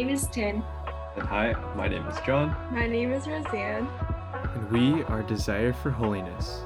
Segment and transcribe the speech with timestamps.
[0.00, 0.64] name is Tin.
[1.16, 2.56] And hi, my name is John.
[2.72, 3.86] My name is Roseanne.
[4.54, 6.62] And we are Desire for Holiness.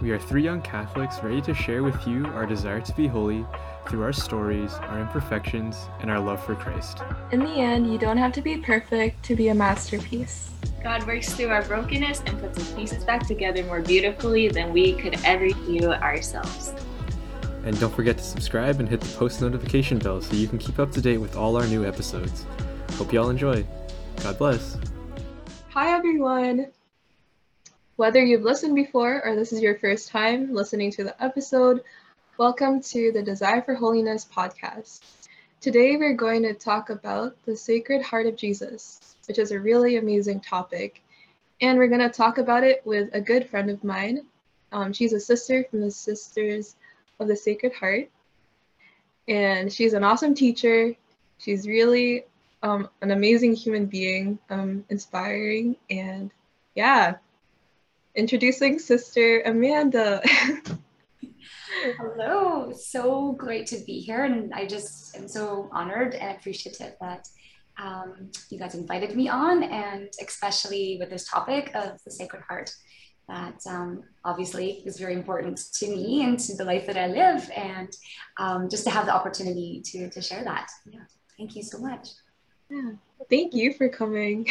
[0.00, 3.46] We are three young Catholics ready to share with you our desire to be holy
[3.88, 7.02] through our stories, our imperfections, and our love for Christ.
[7.30, 10.50] In the end, you don't have to be perfect to be a masterpiece.
[10.82, 14.94] God works through our brokenness and puts the pieces back together more beautifully than we
[14.94, 16.74] could ever do ourselves.
[17.64, 20.78] And don't forget to subscribe and hit the post notification bell so you can keep
[20.78, 22.44] up to date with all our new episodes.
[22.98, 23.66] Hope y'all enjoy.
[24.22, 24.76] God bless.
[25.70, 26.66] Hi, everyone.
[27.96, 31.82] Whether you've listened before or this is your first time listening to the episode,
[32.36, 35.00] welcome to the Desire for Holiness podcast.
[35.62, 39.96] Today, we're going to talk about the Sacred Heart of Jesus, which is a really
[39.96, 41.00] amazing topic.
[41.62, 44.26] And we're going to talk about it with a good friend of mine.
[44.70, 46.76] Um, she's a sister from the Sisters
[47.20, 48.10] of the Sacred Heart.
[49.28, 50.94] And she's an awesome teacher.
[51.38, 52.24] She's really
[52.62, 56.30] um, an amazing human being, um, inspiring, and
[56.74, 57.16] yeah.
[58.14, 60.22] Introducing Sister Amanda.
[61.98, 67.26] Hello, so great to be here, and I just am so honored and appreciative that
[67.76, 72.70] um, you guys invited me on, and especially with this topic of the Sacred Heart
[73.28, 77.50] that um, obviously is very important to me and to the life that I live,
[77.56, 77.88] and
[78.38, 80.70] um, just to have the opportunity to, to share that.
[80.90, 81.00] Yeah.
[81.38, 82.10] Thank you so much.
[82.70, 82.92] Yeah.
[83.30, 84.46] Thank you for coming.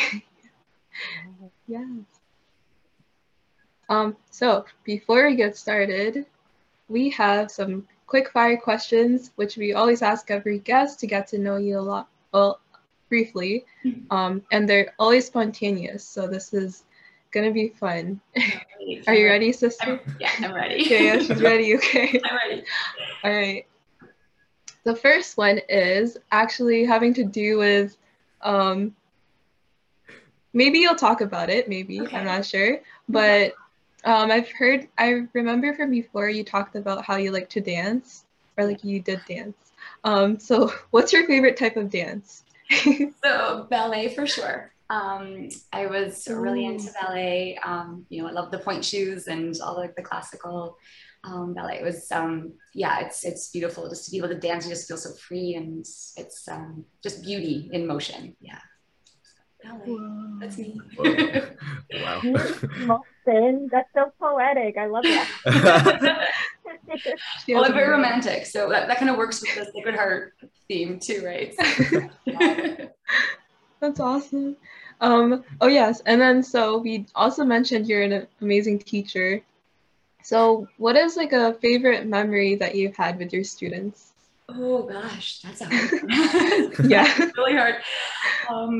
[1.68, 1.86] yeah.
[3.90, 6.26] Um, so before we get started,
[6.90, 11.38] we have some quick fire questions, which we always ask every guest to get to
[11.38, 12.60] know you a lot, well,
[13.10, 13.66] briefly.
[14.10, 16.04] Um, and they're always spontaneous.
[16.04, 16.84] So this is
[17.34, 18.22] gonna be fun.
[19.08, 20.00] Are you ready, sister?
[20.06, 20.86] I'm, yeah, I'm ready.
[20.86, 21.76] okay, yeah, she's ready.
[21.76, 22.22] Okay.
[22.24, 22.64] I'm ready.
[23.24, 23.66] All right.
[24.86, 27.98] The first one is actually having to do with,
[28.42, 28.96] um,
[30.54, 31.68] maybe you'll talk about it.
[31.68, 32.18] Maybe Okay.
[32.18, 32.80] I'm not sure,
[33.10, 33.54] but
[34.06, 34.88] um, I've heard.
[34.98, 38.26] I remember from before you talked about how you like to dance,
[38.58, 39.72] or like you did dance.
[40.04, 42.44] Um, so what's your favorite type of dance?
[43.24, 44.73] So ballet for sure.
[44.90, 47.58] Um, I was really into ballet.
[47.64, 50.78] Um, you know, I love the pointe shoes and all like the classical
[51.24, 51.80] um, ballet.
[51.80, 54.88] It was, um, yeah, it's it's beautiful just to be able to dance You just
[54.88, 55.80] feel so free and
[56.18, 58.36] it's um, just beauty in motion.
[58.42, 58.60] Yeah,
[59.64, 59.98] ballet.
[60.40, 60.80] That's me.
[60.98, 62.22] wow.
[63.26, 64.78] Molson, that's so poetic.
[64.78, 66.30] I love that.
[67.46, 69.72] She well, I'm a very great- romantic, so that, that kind of works with the
[69.74, 70.34] Sacred Heart
[70.68, 71.54] theme too, right?
[73.84, 74.56] That's awesome.
[75.02, 79.42] Um, oh yes, and then so we also mentioned you're an amazing teacher.
[80.24, 84.14] So what is like a favorite memory that you've had with your students?
[84.48, 86.72] oh gosh, that's a hard.
[86.90, 87.30] Yeah.
[87.36, 87.76] Really hard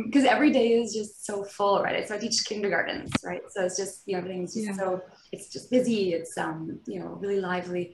[0.06, 2.08] because every day is just so full, right?
[2.08, 3.42] So I teach kindergartens, right?
[3.50, 4.78] So it's just you know everything's just Yeah.
[4.78, 5.02] so
[5.34, 6.14] it's just busy.
[6.14, 7.94] It's um you know really lively.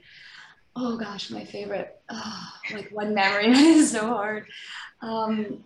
[0.76, 2.00] Oh gosh, my favorite.
[2.08, 4.46] Oh, like one memory is so hard.
[5.02, 5.64] Um,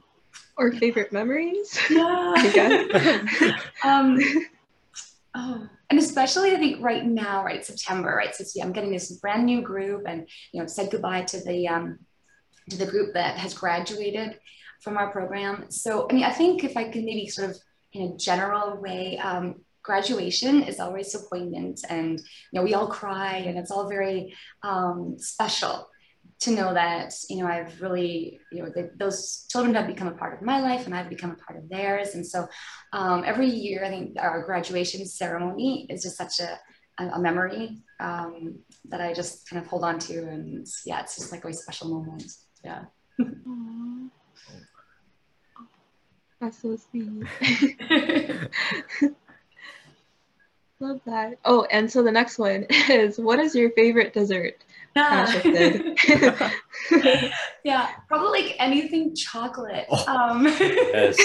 [0.57, 1.79] Or favorite memories?
[1.91, 3.57] yeah.
[3.85, 4.19] Um,
[5.35, 8.35] oh, and especially I think right now, right, September, right?
[8.35, 11.69] So see, I'm getting this brand new group, and you know, said goodbye to the
[11.69, 11.99] um,
[12.71, 14.39] to the group that has graduated
[14.81, 15.71] from our program.
[15.71, 17.59] So I mean, I think if I can maybe sort of
[17.93, 22.89] in a general way, um, graduation is always so poignant, and you know, we all
[22.89, 25.89] cry, and it's all very um, special
[26.41, 30.35] to know that you know I've really you know those children have become a part
[30.35, 32.47] of my life and I've become a part of theirs and so
[32.93, 36.59] um, every year I think our graduation ceremony is just such a,
[37.03, 41.33] a, memory um, that I just kind of hold on to and yeah it's just
[41.33, 42.25] like a special moment
[42.65, 42.85] yeah.
[46.41, 47.09] That's so sweet.
[50.81, 51.39] Love that.
[51.45, 54.65] Oh, and so the next one is what is your favorite dessert?
[54.95, 57.33] Kind of shifted.
[57.65, 60.07] yeah probably like anything chocolate Oh.
[60.07, 61.17] um, Yes,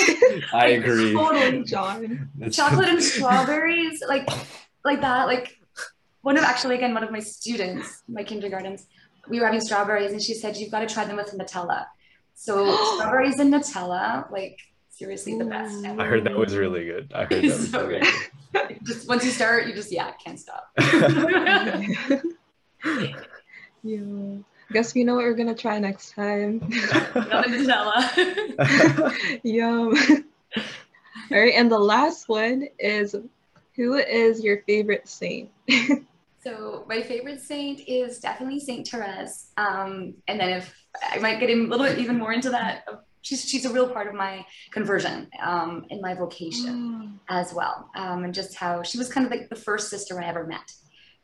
[0.54, 1.14] I like, agree.
[1.14, 2.30] totally John.
[2.40, 4.28] It's- chocolate and strawberries like
[4.84, 5.60] like that like
[6.22, 8.88] one of actually again one of my students my kindergartens
[9.30, 11.86] we were having strawberries and she said you've got to try them with nutella
[12.34, 14.58] so strawberries and nutella like
[14.90, 17.12] seriously the best I heard that was really good.
[17.16, 18.02] I heard that was So really
[18.54, 18.80] good.
[18.84, 22.24] just once you start you just yeah can't stop good.
[23.84, 24.38] Yeah.
[24.72, 26.60] Guess we know what we're gonna try next time.
[27.16, 29.96] Not the nutella Yum.
[31.32, 33.16] All right, and the last one is
[33.76, 35.50] who is your favorite saint?
[36.44, 39.52] So my favorite saint is definitely Saint Therese.
[39.58, 40.74] Um, and then if
[41.12, 42.84] I might get a little bit even more into that
[43.22, 47.20] she's she's a real part of my conversion um, in my vocation Mm.
[47.30, 50.26] as well, um, and just how she was kind of like the first sister I
[50.28, 50.72] ever met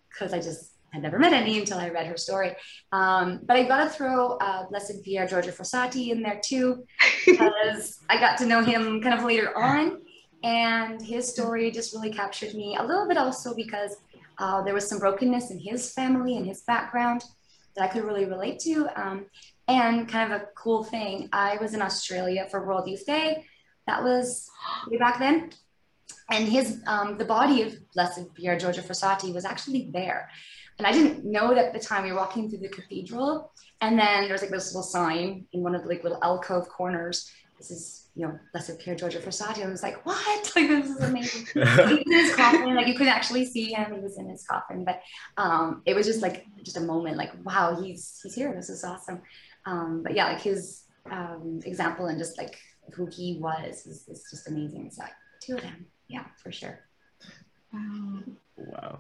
[0.10, 2.56] because I just had never met any until I read her story.
[2.92, 6.86] Um, but I got to throw uh, Blessed Pierre Giorgio Frassati in there too
[7.26, 10.02] because I got to know him kind of later on,
[10.44, 13.98] and his story just really captured me a little bit also because
[14.38, 17.24] uh, there was some brokenness in his family and his background
[17.76, 18.88] that I could really relate to.
[18.96, 19.26] Um,
[19.68, 23.46] and kind of a cool thing, I was in Australia for World Youth Day.
[23.88, 24.50] That was
[24.88, 25.52] way back then.
[26.32, 30.30] And his, um, the body of Blessed Pierre Giorgio Frassati was actually there.
[30.78, 32.04] And I didn't know it at the time.
[32.04, 33.52] We were walking through the cathedral,
[33.82, 36.68] and then there was like this little sign in one of the like little alcove
[36.70, 37.32] corners.
[37.58, 39.60] This is, you know, Blessed Pierre Giorgio Frassati.
[39.60, 40.52] And I was like, what?
[40.56, 43.94] Like, this is amazing he was in his coffin like you couldn't actually see him
[43.94, 45.02] he was in his coffin but
[45.36, 48.86] um it was just like just a moment like wow he's he's here this is
[48.86, 49.22] awesome
[49.66, 52.58] um but yeah like his um example and just like
[52.94, 55.04] who he was is, is just amazing so
[55.42, 56.80] two of them yeah for sure
[57.74, 58.20] Wow.
[58.56, 59.00] wow.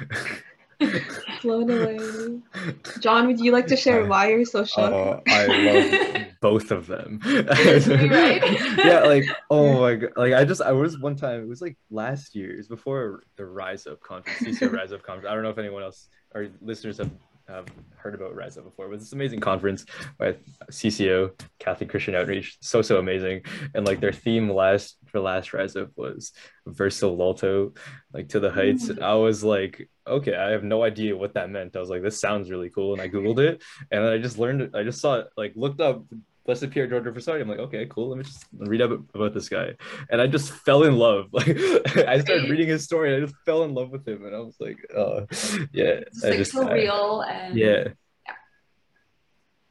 [1.42, 2.40] Blown away.
[3.00, 4.92] John, would you like to share why you're so shocked?
[4.92, 7.20] Oh, I love both of them.
[7.24, 11.42] Yeah, like oh my god, like I just I was one time.
[11.42, 12.52] It was like last year.
[12.52, 15.30] It was before the Rise Up conference, CCO Rise Up conference.
[15.30, 17.10] I don't know if anyone else or listeners have
[17.48, 18.86] have heard about Rise Up before.
[18.86, 19.84] It was this amazing conference
[20.18, 20.36] by
[20.70, 22.58] CCO Catholic Christian Outreach.
[22.60, 23.42] So so amazing,
[23.74, 26.32] and like their theme last for last Rise Up was
[26.66, 27.72] Verso L'Alto,
[28.12, 28.88] like to the heights.
[28.88, 31.76] And I was like, okay, I have no idea what that meant.
[31.76, 34.38] I was like, this sounds really cool, and I googled it, and then I just
[34.38, 34.74] learned it.
[34.74, 36.04] I just saw it, like looked up
[36.44, 37.40] Blessed Pierre Giorgio Frassati.
[37.40, 38.10] I'm like, okay, cool.
[38.10, 39.74] Let me just read up about this guy,
[40.10, 41.26] and I just fell in love.
[41.32, 41.48] Like
[41.96, 44.38] I started reading his story, and I just fell in love with him, and I
[44.38, 45.26] was like, oh,
[45.72, 47.88] yeah, it's I like just so I- real and yeah.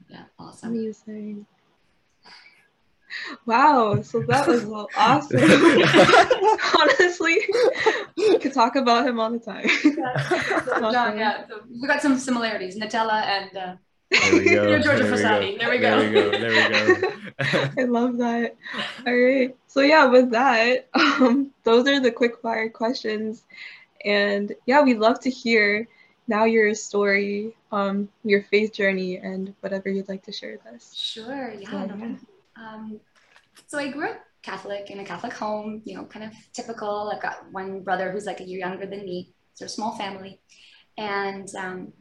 [0.09, 1.45] yeah awesome Amazing.
[3.45, 4.65] Wow, so that was
[4.97, 5.39] awesome.
[6.79, 7.37] Honestly,
[8.17, 9.69] we could talk about him all the time.
[9.69, 13.75] So, John, yeah so we got some similarities Nutella and uh,
[14.11, 14.65] There we go.
[14.67, 15.17] Pierre Giorgio
[15.57, 15.99] there we go.
[15.99, 16.31] There we go.
[16.31, 16.37] go.
[16.37, 17.11] There we go.
[17.77, 18.55] I love that.
[19.05, 19.55] All right.
[19.67, 23.43] So yeah, with that, um, those are the quick fire questions.
[24.03, 25.87] And yeah, we'd love to hear
[26.27, 30.93] now your story, um, your faith journey, and whatever you'd like to share with us.
[30.95, 31.69] Sure, yeah.
[31.69, 32.15] So, no yeah.
[32.57, 32.99] Um,
[33.67, 37.11] so I grew up Catholic in a Catholic home, you know, kind of typical.
[37.13, 40.39] I've got one brother who's like a year younger than me, so a small family.
[40.97, 41.93] And um,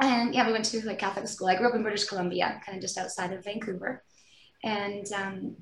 [0.00, 1.48] and yeah, we went to like Catholic school.
[1.48, 4.04] I grew up in British Columbia, kind of just outside of Vancouver.
[4.62, 5.56] And um,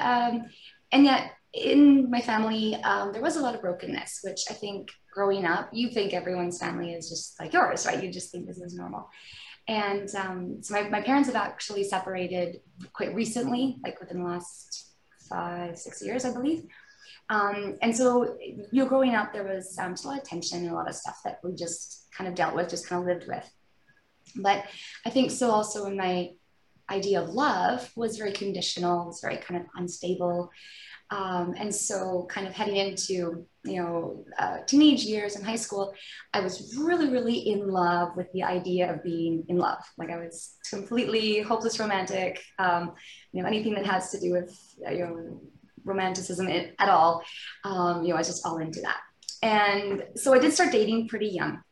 [0.00, 0.46] um,
[0.92, 4.88] and yet in my family, um, there was a lot of brokenness, which I think
[5.12, 8.02] growing up, you think everyone's family is just like yours, right?
[8.02, 9.08] You just think this is normal.
[9.68, 12.60] And um, so my, my parents have actually separated
[12.94, 14.92] quite recently, like within the last
[15.28, 16.64] five, six years, I believe.
[17.30, 20.70] Um, and so, you know, growing up, there was um, a lot of tension and
[20.70, 23.28] a lot of stuff that we just kind of dealt with, just kind of lived
[23.28, 23.48] with.
[24.36, 24.64] But
[25.04, 26.30] I think so also in my
[26.90, 30.50] idea of love was very conditional, was very kind of unstable.
[31.10, 35.94] Um, and so kind of heading into, you know, uh, teenage years in high school,
[36.34, 39.82] I was really, really in love with the idea of being in love.
[39.96, 42.42] Like I was completely hopeless romantic.
[42.58, 42.92] Um,
[43.32, 45.40] you know, anything that has to do with, uh, you know,
[45.84, 47.24] romanticism at all,
[47.64, 49.00] um, you know, I was just all into that.
[49.42, 51.62] And so I did start dating pretty young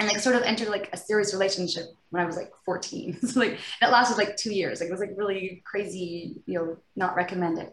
[0.00, 3.20] and like sort of entered like a serious relationship when I was like 14.
[3.26, 4.80] so like it lasted like two years.
[4.80, 7.68] Like it was like really crazy, you know, not recommended.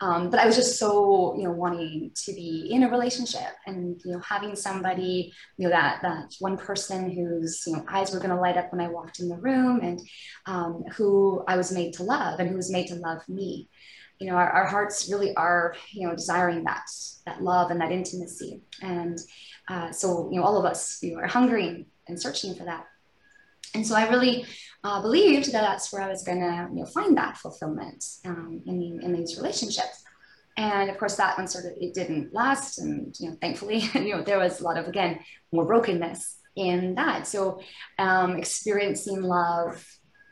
[0.00, 4.00] Um, but I was just so, you know, wanting to be in a relationship and,
[4.04, 8.20] you know, having somebody, you know, that, that one person whose, you know, eyes were
[8.20, 10.00] going to light up when I walked in the room and
[10.46, 13.68] um, who I was made to love and who was made to love me.
[14.18, 16.86] You know, our, our hearts really are, you know, desiring that,
[17.26, 18.62] that love and that intimacy.
[18.80, 19.18] And
[19.68, 22.86] uh, so, you know, all of us, you know, are hungering and searching for that.
[23.74, 24.46] And so I really
[24.84, 28.62] uh, believed that that's where I was going to, you know, find that fulfillment um,
[28.66, 30.04] in, in these relationships.
[30.56, 34.16] And of course, that one sort of it didn't last, and you know, thankfully, you
[34.16, 35.18] know, there was a lot of again
[35.52, 37.26] more brokenness in that.
[37.26, 37.60] So,
[37.98, 39.84] um, experiencing love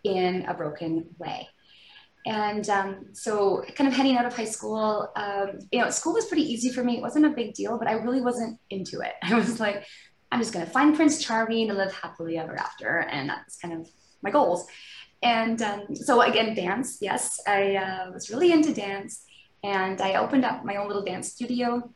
[0.04, 1.48] in a broken way.
[2.24, 6.26] And um, so, kind of heading out of high school, um, you know, school was
[6.26, 6.98] pretty easy for me.
[6.98, 9.14] It wasn't a big deal, but I really wasn't into it.
[9.22, 9.84] I was like,
[10.30, 13.00] I'm just going to find Prince Charming and live happily ever after.
[13.00, 13.88] And that's kind of
[14.22, 14.66] my goals.
[15.22, 19.24] And um, so, again, dance, yes, I uh, was really into dance.
[19.64, 21.90] And I opened up my own little dance studio.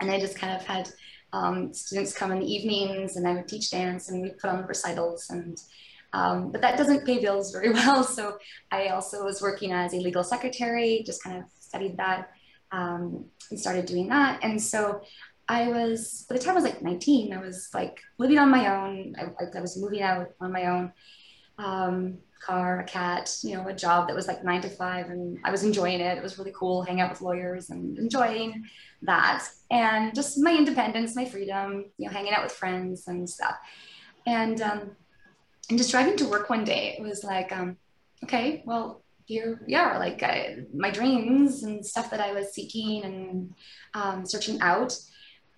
[0.00, 0.90] And I just kind of had
[1.32, 4.66] um, students come in the evenings and I would teach dance and we'd put on
[4.66, 5.30] recitals.
[5.30, 5.60] And
[6.14, 8.04] Um, but that doesn't pay bills very well.
[8.04, 8.38] So
[8.70, 12.30] I also was working as a legal secretary, just kind of studied that
[12.70, 14.38] um, and started doing that.
[14.42, 15.02] And so
[15.48, 18.72] I was, by the time I was like 19, I was like living on my
[18.74, 19.16] own.
[19.18, 20.92] I, I was moving out on my own.
[21.58, 25.38] Um, car, a cat, you know, a job that was like nine to five, and
[25.44, 26.18] I was enjoying it.
[26.18, 28.64] It was really cool, hang out with lawyers and enjoying
[29.02, 33.56] that, and just my independence, my freedom, you know, hanging out with friends and stuff.
[34.26, 34.90] And um,
[35.68, 37.76] and just driving to work one day, it was like, um,
[38.22, 43.04] okay, well, here we are, like I, my dreams and stuff that I was seeking
[43.04, 43.54] and
[43.94, 44.98] um, searching out.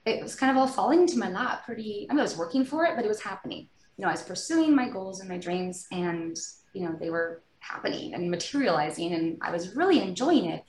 [0.04, 2.64] It was kind of all falling into my lap pretty, I mean, I was working
[2.64, 3.68] for it, but it was happening.
[3.96, 6.36] You know, I was pursuing my goals and my dreams and,
[6.75, 10.64] you know, they were happening and materializing and I was really enjoying it.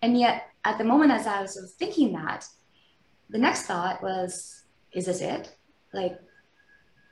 [0.00, 2.46] And yet at the moment as I was thinking that,
[3.28, 5.54] the next thought was, is this it?
[5.92, 6.18] Like,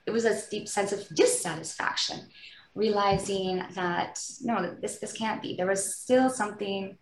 [0.09, 2.21] it was a deep sense of dissatisfaction,
[2.75, 5.55] realizing that no, this this can't be.
[5.55, 6.97] There was still something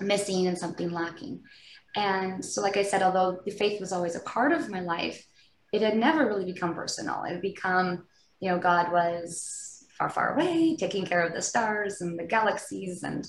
[0.00, 1.42] missing and something lacking.
[1.96, 5.20] And so, like I said, although the faith was always a part of my life,
[5.72, 7.24] it had never really become personal.
[7.24, 8.06] It had become,
[8.38, 13.02] you know, God was far, far away, taking care of the stars and the galaxies,
[13.02, 13.26] and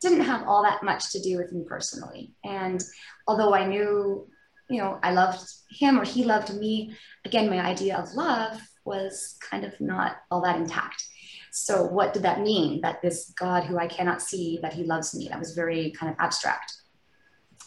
[0.00, 2.30] didn't have all that much to do with me personally.
[2.44, 2.80] And
[3.26, 4.28] although I knew
[4.72, 5.38] you know, I loved
[5.70, 6.96] him or he loved me.
[7.26, 11.04] Again, my idea of love was kind of not all that intact.
[11.52, 12.80] So, what did that mean?
[12.80, 16.10] That this God who I cannot see, that he loves me, that was very kind
[16.10, 16.72] of abstract.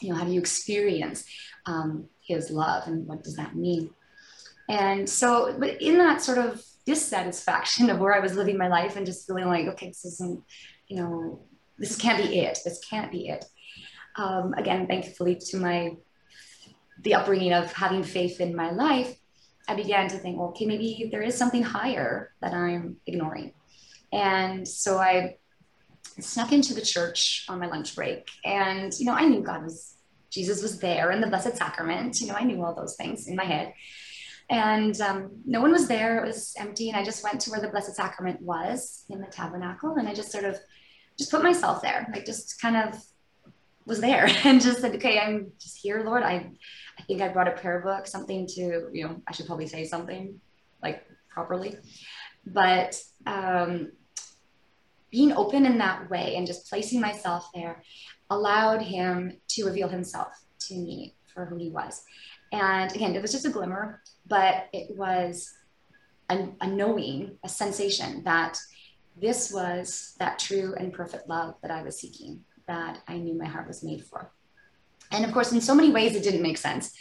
[0.01, 1.25] You know, how do you experience
[1.67, 3.91] um, his love and what does that mean?
[4.67, 8.95] And so, but in that sort of dissatisfaction of where I was living my life
[8.95, 10.43] and just feeling like, okay, this isn't,
[10.87, 11.45] you know,
[11.77, 12.57] this can't be it.
[12.65, 13.45] This can't be it.
[14.15, 15.91] Um, again, thankfully to my
[17.01, 19.17] the upbringing of having faith in my life,
[19.67, 23.53] I began to think, well, okay, maybe there is something higher that I'm ignoring.
[24.13, 25.37] And so I
[26.19, 28.29] snuck into the church on my lunch break.
[28.43, 29.95] And, you know, I knew God was,
[30.29, 32.21] Jesus was there in the Blessed Sacrament.
[32.21, 33.73] You know, I knew all those things in my head.
[34.49, 36.23] And um, no one was there.
[36.23, 36.89] It was empty.
[36.89, 39.95] And I just went to where the Blessed Sacrament was in the tabernacle.
[39.95, 40.59] And I just sort of
[41.17, 42.07] just put myself there.
[42.13, 43.03] like just kind of
[43.85, 46.23] was there and just said, okay, I'm just here, Lord.
[46.23, 46.51] I,
[46.99, 49.85] I think I brought a prayer book, something to, you know, I should probably say
[49.85, 50.39] something
[50.81, 51.77] like properly.
[52.45, 53.91] But um,
[55.11, 57.83] being open in that way and just placing myself there
[58.29, 60.27] allowed him to reveal himself
[60.59, 62.03] to me for who he was.
[62.51, 65.51] And again, it was just a glimmer, but it was
[66.29, 68.57] a, a knowing, a sensation that
[69.19, 73.45] this was that true and perfect love that I was seeking that I knew my
[73.45, 74.31] heart was made for.
[75.11, 76.91] And of course, in so many ways, it didn't make sense.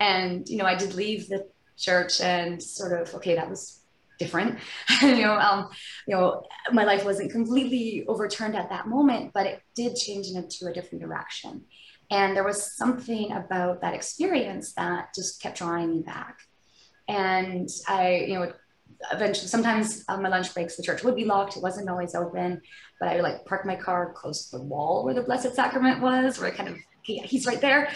[0.00, 1.46] And, you know, I did leave the
[1.78, 3.80] church and sort of, okay, that was
[4.18, 4.58] different.
[5.02, 5.68] you know, um,
[6.06, 10.66] you know, my life wasn't completely overturned at that moment, but it did change into
[10.66, 11.62] a different direction.
[12.10, 16.40] And there was something about that experience that just kept drawing me back.
[17.08, 18.52] And I, you know,
[19.12, 21.56] eventually sometimes on my lunch breaks the church would be locked.
[21.56, 22.60] It wasn't always open
[23.00, 26.00] but i would like park my car close to the wall where the blessed sacrament
[26.00, 27.90] was where i kind of he, he's right there.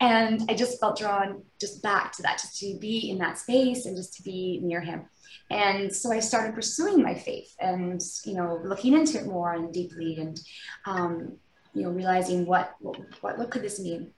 [0.00, 3.86] And i just felt drawn just back to that just to be in that space
[3.86, 5.06] and just to be near him.
[5.50, 9.72] And so i started pursuing my faith and you know looking into it more and
[9.72, 10.40] deeply and
[10.86, 11.36] um,
[11.74, 14.12] you know realizing what, what what could this mean?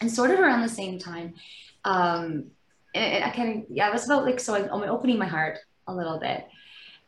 [0.00, 1.34] And sort of around the same time
[1.84, 2.50] um,
[2.94, 5.94] I kind of yeah, it was about like so I'm, I'm opening my heart a
[5.94, 6.46] little bit,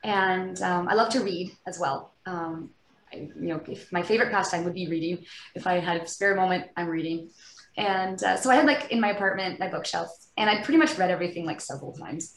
[0.04, 2.14] and um, I love to read as well.
[2.26, 2.70] Um,
[3.12, 5.24] I, you know, if my favorite pastime would be reading.
[5.54, 7.30] If I had a spare moment, I'm reading.
[7.76, 10.98] And uh, so I had like in my apartment my bookshelf, and I pretty much
[10.98, 12.34] read everything like several times.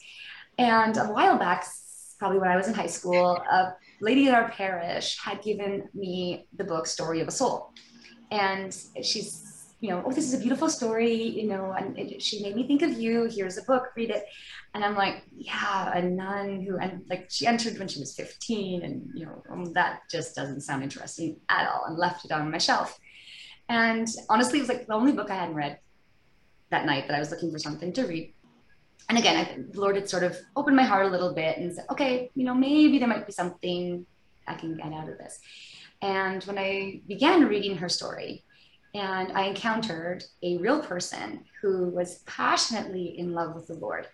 [0.58, 1.66] And a while back,
[2.18, 6.46] probably when I was in high school, a lady in our parish had given me
[6.56, 7.72] the book Story of a Soul,
[8.30, 9.49] and she's
[9.80, 12.66] you know, oh, this is a beautiful story, you know, and it, she made me
[12.66, 13.24] think of you.
[13.24, 14.24] Here's a book, read it.
[14.74, 18.82] And I'm like, yeah, a nun who, and like she entered when she was 15,
[18.82, 22.50] and you know, um, that just doesn't sound interesting at all, and left it on
[22.50, 22.98] my shelf.
[23.68, 25.78] And honestly, it was like the only book I hadn't read
[26.70, 28.34] that night that I was looking for something to read.
[29.08, 31.74] And again, I, the Lord had sort of opened my heart a little bit and
[31.74, 34.06] said, okay, you know, maybe there might be something
[34.46, 35.40] I can get out of this.
[36.02, 38.44] And when I began reading her story,
[38.94, 44.08] and I encountered a real person who was passionately in love with the Lord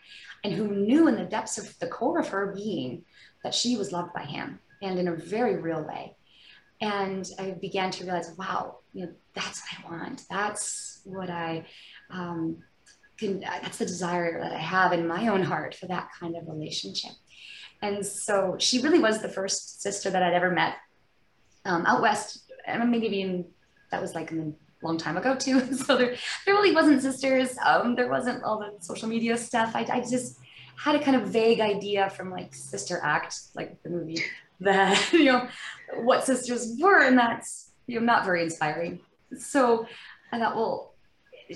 [0.44, 3.04] and who knew in the depths of the core of her being
[3.42, 6.14] that she was loved by him and in a very real way.
[6.82, 10.22] And I began to realize, wow, you know, that's what I want.
[10.28, 11.64] That's what I
[12.10, 12.58] um,
[13.16, 16.46] can, that's the desire that I have in my own heart for that kind of
[16.48, 17.12] relationship.
[17.80, 20.74] And so she really was the first sister that I'd ever met
[21.64, 22.50] um, out west.
[22.68, 23.46] I mean, maybe even
[23.90, 24.52] that was like a
[24.82, 25.60] long time ago too.
[25.74, 27.56] So there, there really wasn't sisters.
[27.64, 29.72] Um, there wasn't all the social media stuff.
[29.74, 30.38] I, I just
[30.76, 34.22] had a kind of vague idea from like Sister Act, like the movie,
[34.60, 35.48] that you know
[35.94, 39.00] what sisters were, and that's you know not very inspiring.
[39.38, 39.86] So
[40.32, 40.94] I thought, well,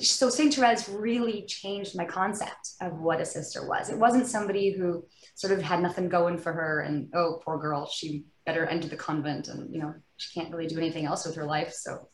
[0.00, 3.90] so Saint Therese really changed my concept of what a sister was.
[3.90, 7.86] It wasn't somebody who sort of had nothing going for her, and oh, poor girl,
[7.86, 11.36] she better enter the convent, and you know she can't really do anything else with
[11.36, 12.08] her life, so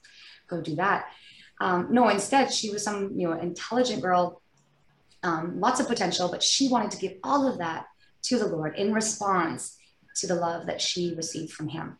[0.49, 1.07] go do that.
[1.61, 4.43] Um, no, instead, she was some you know intelligent girl,
[5.23, 7.87] um, lots of potential, but she wanted to give all of that
[8.25, 9.77] to the Lord in response
[10.17, 11.99] to the love that she received from Him.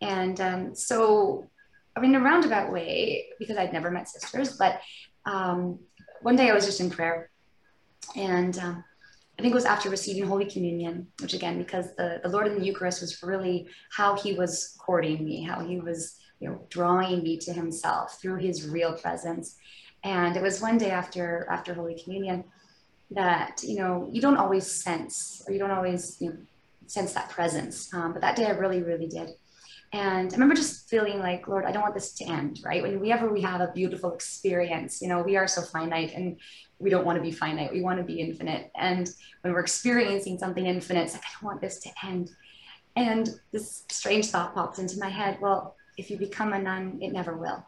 [0.00, 1.48] And um, so,
[1.96, 4.80] I mean, in a roundabout way, because I'd never met sisters, but
[5.26, 5.78] um,
[6.22, 7.30] one day I was just in prayer,
[8.16, 8.84] and um,
[9.38, 12.58] I think it was after receiving Holy Communion, which again, because the, the Lord in
[12.58, 17.22] the Eucharist was really how he was courting me, how he was, you know, drawing
[17.22, 19.56] me to himself through his real presence.
[20.04, 22.44] And it was one day after after Holy Communion
[23.10, 26.36] that, you know, you don't always sense or you don't always you know,
[26.86, 27.92] sense that presence.
[27.92, 29.30] Um, but that day I really, really did.
[29.92, 32.82] And I remember just feeling like, Lord, I don't want this to end, right?
[32.82, 36.38] Whenever we have a beautiful experience, you know, we are so finite and
[36.78, 37.72] we don't want to be finite.
[37.72, 38.70] We want to be infinite.
[38.76, 39.08] And
[39.40, 42.30] when we're experiencing something infinite, it's like, I don't want this to end.
[42.96, 45.38] And this strange thought popped into my head.
[45.40, 47.66] Well, if you become a nun, it never will.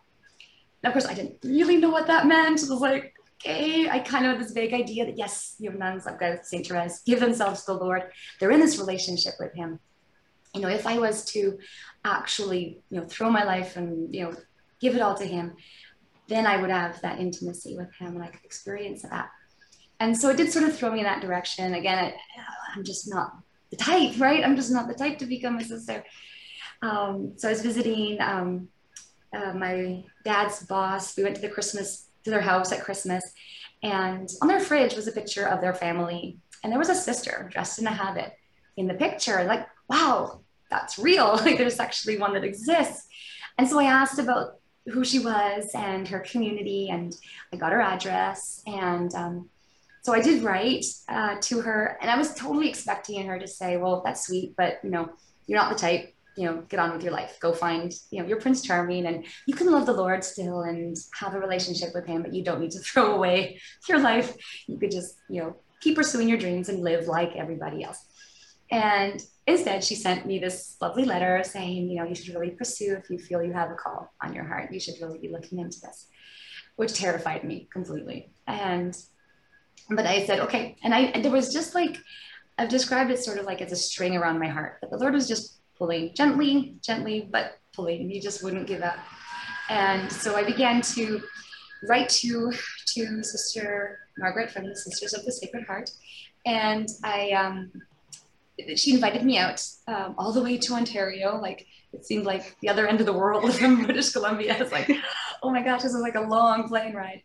[0.83, 2.65] And of course, I didn't really know what that meant.
[2.65, 5.79] I was like, okay, I kind of had this vague idea that yes, you have
[5.79, 6.67] nuns like St.
[6.67, 8.05] Therese give themselves to the Lord.
[8.39, 9.81] They're in this relationship with him.
[10.55, 11.59] You know, if I was to
[12.05, 14.37] actually, you know, throw my life and, you know,
[14.81, 15.55] give it all to him,
[16.29, 19.31] then I would have that intimacy with him and I could experience that.
[19.99, 21.75] And so it did sort of throw me in that direction.
[21.75, 22.15] Again, I,
[22.75, 23.33] I'm just not
[23.71, 24.45] the type, right?
[24.45, 26.05] I'm just not the type to become a sister.
[26.83, 28.69] Um, so I was visiting um,
[29.35, 31.16] uh, my dad's boss.
[31.16, 33.25] We went to the Christmas to their house at Christmas,
[33.83, 37.49] and on their fridge was a picture of their family, and there was a sister
[37.53, 38.33] dressed in a habit
[38.77, 39.45] in the picture.
[39.45, 40.40] Like, wow,
[40.71, 41.37] that's real.
[41.45, 43.07] Like, there's actually one that exists.
[43.59, 47.14] And so I asked about who she was and her community, and
[47.53, 48.62] I got her address.
[48.66, 49.51] And um,
[50.03, 53.77] so I did write uh, to her, and I was totally expecting her to say,
[53.77, 55.11] "Well, that's sweet, but you know,
[55.47, 56.14] you're not the type.
[56.37, 57.38] You know, get on with your life.
[57.40, 60.97] Go find, you know, your Prince Charming, and you can love the Lord still and
[61.19, 64.37] have a relationship with Him, but you don't need to throw away your life.
[64.66, 68.05] You could just, you know, keep pursuing your dreams and live like everybody else."
[68.71, 72.97] And instead, she sent me this lovely letter saying, you know, you should really pursue
[72.97, 74.73] if you feel you have a call on your heart.
[74.73, 76.07] You should really be looking into this,
[76.77, 78.31] which terrified me completely.
[78.47, 78.97] And,
[79.88, 80.77] but I said, okay.
[80.85, 81.99] And I, there was just like,
[82.59, 85.14] I've described it sort of like as a string around my heart, but the Lord
[85.14, 88.11] was just pulling gently, gently, but pulling.
[88.11, 88.99] He just wouldn't give up.
[89.71, 91.23] And so I began to
[91.88, 92.53] write to,
[92.95, 95.90] to Sister Margaret from the Sisters of the Sacred Heart.
[96.45, 97.73] And I, um,
[98.77, 101.40] she invited me out um, all the way to Ontario.
[101.40, 104.57] Like it seemed like the other end of the world from British Columbia.
[104.61, 104.90] It's like,
[105.43, 107.23] oh my gosh, this is like a long plane ride.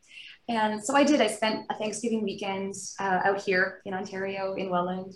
[0.48, 1.20] And so I did.
[1.20, 5.14] I spent a Thanksgiving weekend uh, out here in Ontario, in Welland,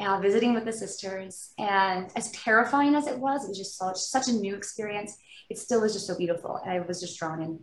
[0.00, 1.52] uh, visiting with the sisters.
[1.58, 5.16] And as terrifying as it was, it was just such, such a new experience.
[5.50, 6.56] It still was just so beautiful.
[6.56, 7.60] And I was just drawn in.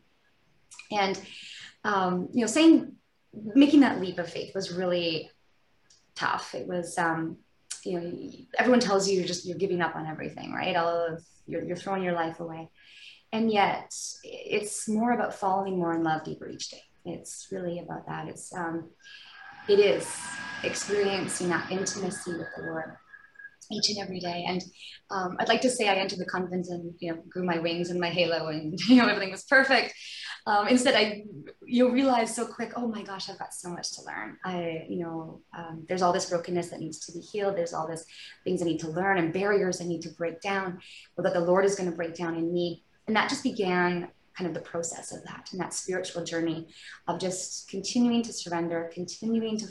[0.92, 1.22] And,
[1.84, 2.94] um, you know, saying,
[3.34, 5.32] making that leap of faith was really
[6.16, 6.54] tough.
[6.54, 7.38] It was, um,
[7.84, 11.24] you know everyone tells you you're just you're giving up on everything right all of
[11.48, 12.70] you're, you're throwing your life away
[13.32, 18.06] and yet it's more about falling more in love deeper each day it's really about
[18.08, 18.90] that it's um
[19.68, 20.08] it is
[20.64, 22.96] experiencing that intimacy with the lord
[23.72, 24.46] each and every day.
[24.48, 24.64] And
[25.10, 27.90] um, i'd like to say i entered the convent and you know grew my wings
[27.90, 29.94] and my halo and you know everything was perfect.
[30.48, 31.24] Um, instead I
[31.66, 34.38] you realize so quick oh my gosh I've got so much to learn.
[34.44, 37.56] I you know um, there's all this brokenness that needs to be healed.
[37.56, 38.06] There's all this
[38.44, 40.80] things I need to learn and barriers I need to break down
[41.16, 42.84] but that the Lord is going to break down in me.
[43.08, 46.68] And that just began kind of the process of that and that spiritual journey
[47.08, 49.68] of just continuing to surrender continuing to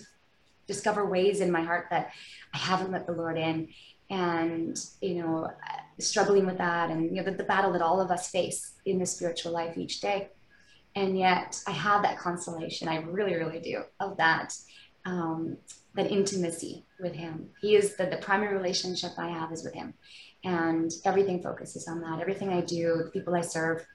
[0.67, 2.13] discover ways in my heart that
[2.55, 3.69] I haven't let the Lord in
[4.11, 5.51] and you know
[5.99, 8.99] struggling with that and you know the, the battle that all of us face in
[8.99, 10.29] the spiritual life each day
[10.97, 12.89] and yet I have that consolation.
[12.89, 14.55] I really, really do of that,
[15.05, 15.57] um,
[15.95, 17.49] that intimacy with Him.
[17.61, 19.95] He is the, the primary relationship I have is with Him,
[20.45, 22.21] and everything focuses on that.
[22.21, 23.87] Everything I do, the people I serve,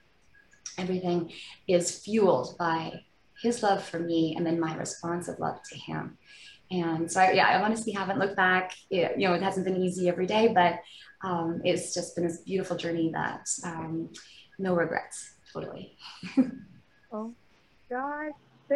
[0.78, 1.32] everything
[1.68, 3.04] is fueled by
[3.42, 6.18] His love for me, and then my response of love to Him.
[6.70, 8.72] And so, I, yeah, I honestly haven't looked back.
[8.90, 10.80] It, you know, it hasn't been easy every day, but
[11.22, 14.10] um, it's just been this beautiful journey that um,
[14.58, 15.96] no regrets, totally.
[17.12, 17.32] oh,
[17.88, 18.32] God.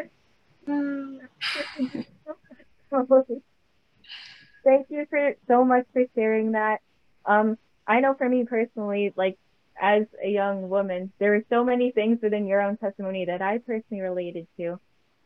[4.62, 6.80] Thank you for so much for sharing that.
[7.24, 9.38] Um, I know for me personally, like
[9.80, 13.58] as a young woman, there were so many things within your own testimony that I
[13.58, 14.78] personally related to.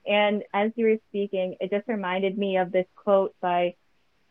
[0.07, 3.75] And as you were speaking, it just reminded me of this quote by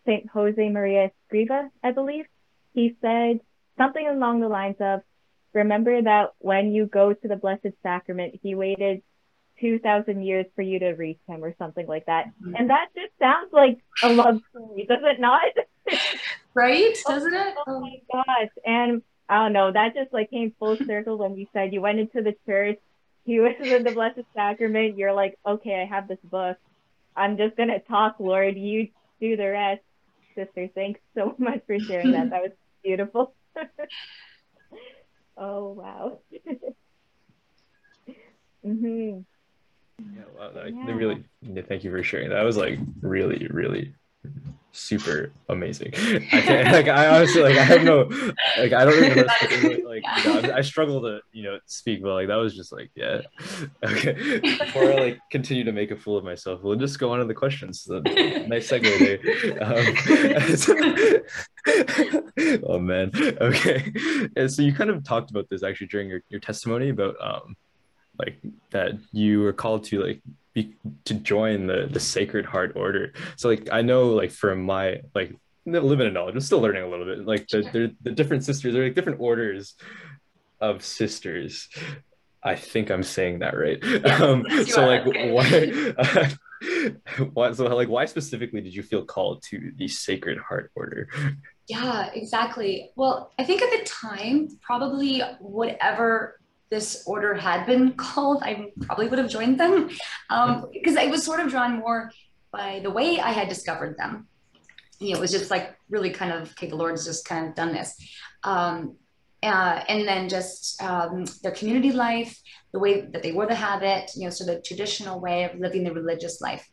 [0.06, 0.30] St.
[0.30, 2.26] Jose Maria Escriva, I believe.
[2.74, 3.40] He said
[3.78, 5.02] something along the lines of,
[5.54, 9.02] remember that when you go to the Blessed Sacrament, he waited
[9.60, 12.28] 2,000 years for you to reach him or something like that.
[12.28, 12.56] Mm-hmm.
[12.56, 15.42] And that just sounds like a love story, does it not?
[16.54, 16.96] right?
[17.08, 17.56] Doesn't it?
[17.58, 18.50] Oh, oh my gosh.
[18.66, 19.02] And
[19.34, 22.22] I don't know, that just like came full circle when you said you went into
[22.22, 22.78] the church,
[23.26, 24.96] he was in the Blessed Sacrament.
[24.96, 26.56] You're like, okay, I have this book.
[27.15, 28.56] I'm just going to talk, Lord.
[28.56, 29.82] You do the rest.
[30.36, 32.30] Sister, thanks so much for sharing that.
[32.30, 32.52] That was
[32.84, 33.34] beautiful.
[35.38, 36.19] oh, wow.
[38.63, 39.22] mm-hmm.
[40.15, 40.91] Yeah, wow, that, yeah.
[40.91, 41.24] really
[41.67, 42.30] thank you for sharing.
[42.30, 43.96] That was like really, really
[44.74, 45.92] super amazing.
[45.96, 48.10] I can't like I honestly like I have no
[48.58, 51.60] like I don't even know like, like you know, I, I, struggle to you know
[51.68, 53.22] speak, but like that was just like yeah
[53.86, 54.40] okay.
[54.40, 57.26] Before I like continue to make a fool of myself, we'll just go on to
[57.26, 57.82] the questions.
[57.82, 59.20] So, nice segue there.
[59.64, 59.96] Um,
[62.68, 63.94] oh man, okay.
[64.36, 67.56] And so you kind of talked about this actually during your, your testimony about um
[68.20, 68.38] like
[68.72, 70.22] that you were called to like
[70.54, 73.13] be to join the the Sacred Heart Order.
[73.36, 75.36] So like I know like from my like
[75.66, 77.26] living in knowledge, I'm still learning a little bit.
[77.26, 79.76] Like the the, the different sisters, they're like different orders
[80.60, 81.70] of sisters.
[82.44, 83.84] I think I'm saying that right.
[84.22, 86.30] Um, so like why, uh,
[87.34, 91.10] why so like why specifically did you feel called to the Sacred Heart Order?
[91.68, 92.92] Yeah, exactly.
[92.96, 96.39] Well, I think at the time, probably whatever
[96.74, 99.90] this order had been called, I probably would have joined them
[100.30, 102.12] um, because I was sort of drawn more
[102.52, 104.28] by the way I had discovered them.
[105.00, 107.56] You know, it was just like really kind of, okay, the Lord's just kind of
[107.56, 107.96] done this.
[108.44, 108.96] Um,
[109.42, 112.40] uh, and then just um, their community life,
[112.72, 115.84] the way that they wore the habit, you know, so the traditional way of living
[115.84, 116.66] the religious life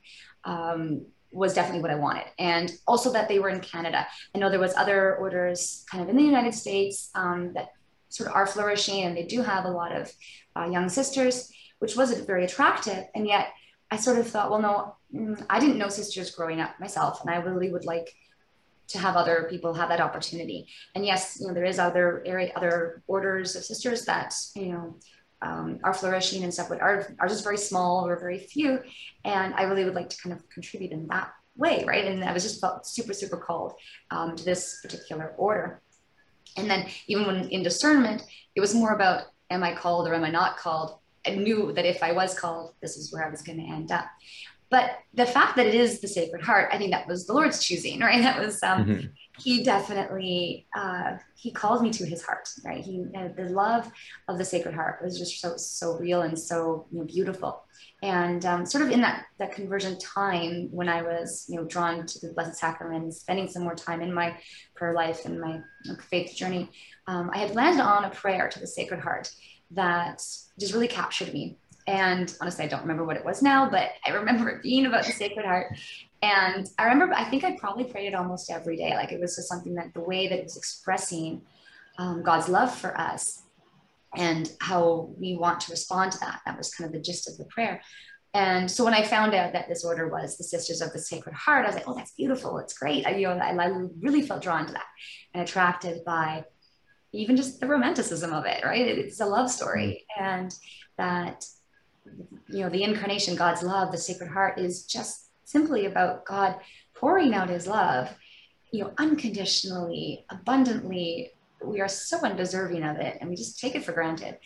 [0.44, 2.26] um, was definitely what I wanted.
[2.38, 4.06] And also that they were in Canada.
[4.34, 7.70] I know there was other orders kind of in the United States um, that
[8.10, 10.12] sort of are flourishing and they do have a lot of
[10.56, 13.04] uh, young sisters, which wasn't very attractive.
[13.14, 13.48] And yet
[13.90, 17.22] I sort of thought, well, no, mm, I didn't know sisters growing up myself.
[17.22, 18.14] And I really would like
[18.88, 20.66] to have other people have that opportunity.
[20.94, 24.96] And yes, you know, there is other area, other orders of sisters that, you know,
[25.42, 28.80] um, are flourishing and stuff, but are, are just very small or very few.
[29.24, 32.04] And I really would like to kind of contribute in that way, right?
[32.04, 33.74] And I was just felt super, super called
[34.10, 35.80] um, to this particular order.
[36.56, 38.22] And then even when in discernment,
[38.54, 40.98] it was more about am I called or am I not called?
[41.26, 43.92] I knew that if I was called, this is where I was going to end
[43.92, 44.06] up.
[44.70, 47.62] But the fact that it is the Sacred Heart, I think that was the Lord's
[47.62, 48.22] choosing, right?
[48.22, 49.06] That was um, mm-hmm.
[49.38, 52.82] He definitely uh, He called me to His heart, right?
[52.82, 53.90] He uh, the love
[54.28, 57.64] of the Sacred Heart was just so so real and so you know, beautiful
[58.02, 62.06] and um, sort of in that that conversion time when I was you know drawn
[62.06, 64.36] to the Blessed Sacrament, spending some more time in my
[64.74, 65.60] prayer life and my
[66.10, 66.70] faith journey,
[67.06, 69.30] um, I had landed on a prayer to the Sacred Heart
[69.72, 70.22] that
[70.58, 71.56] just really captured me.
[71.86, 75.04] And honestly, I don't remember what it was now, but I remember it being about
[75.04, 75.74] the Sacred Heart.
[76.22, 78.94] And I remember, I think I probably prayed it almost every day.
[78.94, 81.42] Like it was just something that the way that it was expressing
[81.98, 83.42] um, God's love for us
[84.16, 86.40] and how we want to respond to that.
[86.46, 87.80] That was kind of the gist of the prayer.
[88.32, 91.34] And so when I found out that this order was the Sisters of the Sacred
[91.34, 92.58] Heart, I was like, oh, that's beautiful.
[92.58, 93.06] It's great.
[93.06, 94.86] I, you know, I, I really felt drawn to that
[95.34, 96.44] and attracted by
[97.12, 98.86] even just the romanticism of it, right?
[98.86, 100.06] It's a love story.
[100.16, 100.24] Mm-hmm.
[100.24, 100.54] And
[100.96, 101.44] that,
[102.48, 106.56] you know, the incarnation, God's love, the Sacred Heart is just simply about God
[106.94, 108.14] pouring out his love,
[108.72, 111.32] you know, unconditionally, abundantly,
[111.64, 114.38] we are so undeserving of it and we just take it for granted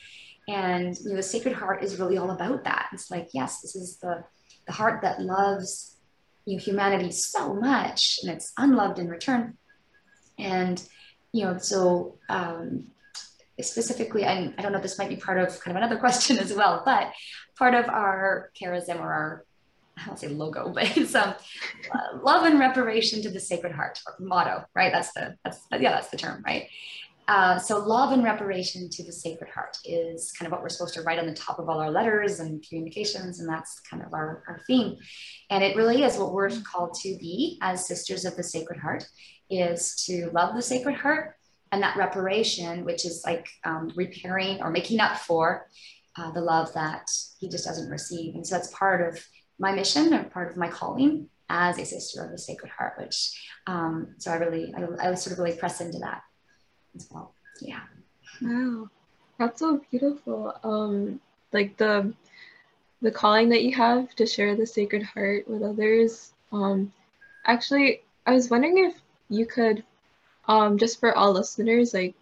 [0.49, 3.75] and you know the sacred heart is really all about that it's like yes this
[3.77, 4.25] is the
[4.67, 5.97] the heart that loves
[6.47, 9.57] you know, humanity so much and it's unloved in return
[10.39, 10.87] and
[11.33, 12.85] you know so um,
[13.61, 16.53] specifically I, I don't know this might be part of kind of another question as
[16.53, 17.13] well but
[17.59, 19.45] part of our charism or our
[19.97, 21.35] I don't say logo, but it's um,
[22.23, 24.93] love and reparation to the Sacred Heart motto, right?
[24.93, 26.69] That's the that's yeah, that's the term, right?
[27.27, 30.95] Uh, so love and reparation to the Sacred Heart is kind of what we're supposed
[30.95, 34.13] to write on the top of all our letters and communications, and that's kind of
[34.13, 34.97] our, our theme.
[35.49, 39.07] And it really is what we're called to be as sisters of the Sacred Heart,
[39.49, 41.35] is to love the Sacred Heart
[41.73, 45.69] and that reparation, which is like um, repairing or making up for
[46.17, 47.09] uh, the love that
[47.41, 48.35] he just doesn't receive.
[48.35, 49.25] And so that's part of
[49.59, 53.49] my mission or part of my calling as a sister of the Sacred Heart, which
[53.67, 56.23] um, so I really, I, I sort of really press into that
[57.61, 57.83] Yeah.
[58.43, 58.89] Wow,
[59.39, 60.55] that's so beautiful.
[60.63, 61.21] Um,
[61.53, 62.13] like the
[63.03, 66.33] the calling that you have to share the Sacred Heart with others.
[66.53, 66.93] Um,
[67.45, 68.95] actually, I was wondering if
[69.29, 69.85] you could,
[70.49, 72.15] um, just for all listeners, like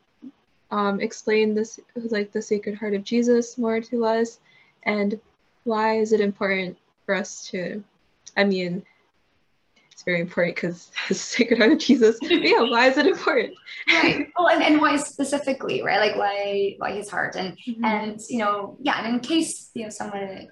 [0.71, 4.41] um, explain this like the Sacred Heart of Jesus more to us,
[4.85, 5.21] and
[5.65, 7.83] why is it important for us to?
[8.37, 8.83] I mean,
[10.03, 12.19] it's very important because the Sacred Heart of Jesus.
[12.23, 13.55] yeah, why is it important?
[13.89, 14.27] right.
[14.37, 16.01] Well, and, and why specifically, right?
[16.01, 17.85] Like why why his heart and Mhm.
[17.85, 20.49] and you know yeah, and in case you know someone,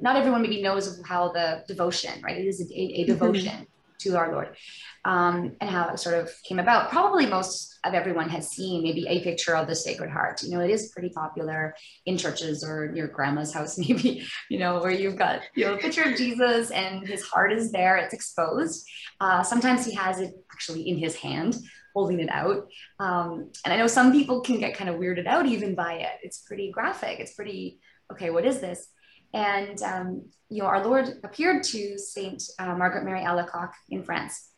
[0.00, 2.38] not everyone maybe knows of how the devotion, right?
[2.38, 3.66] It is a, a devotion
[4.00, 4.56] to our Lord,
[5.04, 6.90] um, and how it sort of came about.
[6.90, 10.42] Probably most of everyone has seen maybe a picture of the Sacred Heart.
[10.42, 11.74] You know, it is pretty popular
[12.06, 14.26] in churches or your grandma's house, maybe.
[14.48, 17.72] You know, where you've got you know a picture of Jesus and his heart is
[17.72, 17.96] there.
[17.96, 18.86] It's exposed.
[19.20, 21.56] Uh, sometimes he has it actually in his hand
[21.94, 22.68] holding it out.
[22.98, 26.20] Um, and I know some people can get kind of weirded out even by it.
[26.22, 27.18] It's pretty graphic.
[27.20, 27.80] It's pretty,
[28.12, 28.86] okay, what is this?
[29.32, 34.50] And, um, you know, our Lord appeared to Saint uh, Margaret Mary Alacoque in France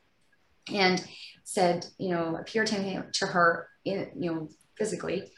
[0.73, 1.05] and
[1.45, 5.31] said, you know, appeared to, him, to her, in, you know, physically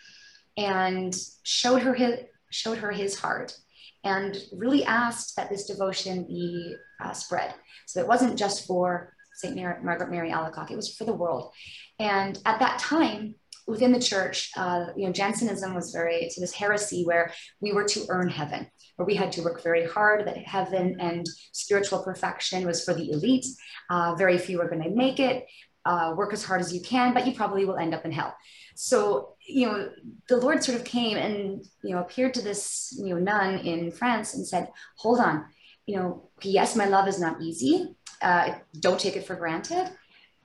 [0.57, 2.20] and showed her his,
[2.51, 3.57] showed her his heart
[4.05, 7.55] and really asked that this devotion be uh, spread.
[7.87, 9.57] So it wasn't just for St.
[9.57, 11.53] Mar- Margaret Mary Alacoque, it was for the world.
[11.99, 13.35] And at that time,
[13.66, 17.85] within the church, uh, you know, Jansenism was very, to this heresy where we were
[17.85, 22.66] to earn heaven, where we had to work very hard, that heaven and spiritual perfection
[22.66, 23.46] was for the elite.
[23.90, 25.46] Uh, very few were going to make it.
[25.87, 28.35] Uh, work as hard as you can, but you probably will end up in hell.
[28.74, 29.90] So, you know,
[30.29, 33.90] the Lord sort of came and, you know, appeared to this, you know, nun in
[33.90, 35.44] France and said, hold on,
[35.85, 37.94] you know, yes, my love is not easy.
[38.22, 39.90] Uh, don't take it for granted,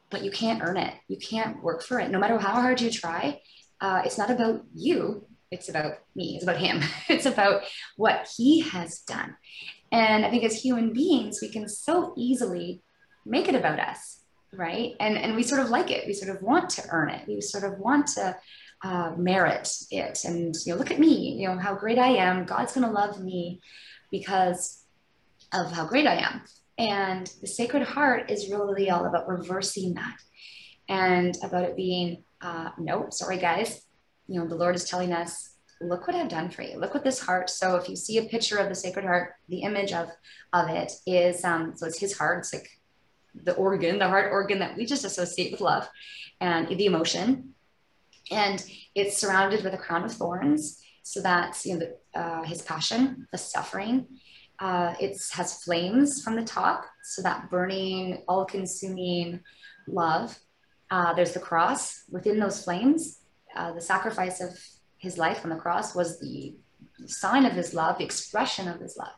[0.09, 0.93] but you can't earn it.
[1.07, 2.09] You can't work for it.
[2.09, 3.41] No matter how hard you try,
[3.81, 5.25] uh, it's not about you.
[5.51, 6.35] It's about me.
[6.35, 6.81] It's about him.
[7.09, 7.63] It's about
[7.95, 9.35] what he has done.
[9.91, 12.81] And I think as human beings, we can so easily
[13.25, 14.19] make it about us,
[14.53, 14.93] right?
[14.99, 16.05] And, and we sort of like it.
[16.05, 17.27] We sort of want to earn it.
[17.27, 18.37] We sort of want to
[18.83, 20.23] uh, merit it.
[20.23, 22.45] And, you know, look at me, you know, how great I am.
[22.45, 23.61] God's going to love me
[24.11, 24.83] because
[25.51, 26.41] of how great I am.
[26.79, 30.15] And the Sacred Heart is really all about reversing that
[30.87, 33.81] and about it being, uh, no, sorry, guys.
[34.27, 36.79] You know, the Lord is telling us, look what I've done for you.
[36.79, 37.49] Look what this heart.
[37.49, 40.07] So if you see a picture of the Sacred Heart, the image of,
[40.53, 42.39] of it is, um, so it's his heart.
[42.39, 42.69] It's like
[43.35, 45.87] the organ, the heart organ that we just associate with love
[46.39, 47.55] and the emotion.
[48.31, 48.63] And
[48.95, 50.81] it's surrounded with a crown of thorns.
[51.03, 54.07] So that's, you know, the, uh, his passion, the suffering,
[54.59, 59.39] uh, it has flames from the top, so that burning, all consuming
[59.87, 60.37] love.
[60.91, 63.19] Uh, there's the cross within those flames.
[63.55, 64.49] Uh, the sacrifice of
[64.97, 66.55] his life on the cross was the
[67.05, 69.15] sign of his love, the expression of his love.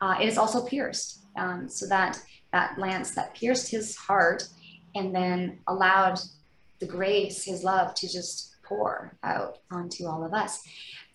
[0.00, 2.20] Uh, it is also pierced, um, so that
[2.52, 4.46] that lance that pierced his heart
[4.94, 6.18] and then allowed
[6.78, 10.62] the grace, his love, to just pour out onto all of us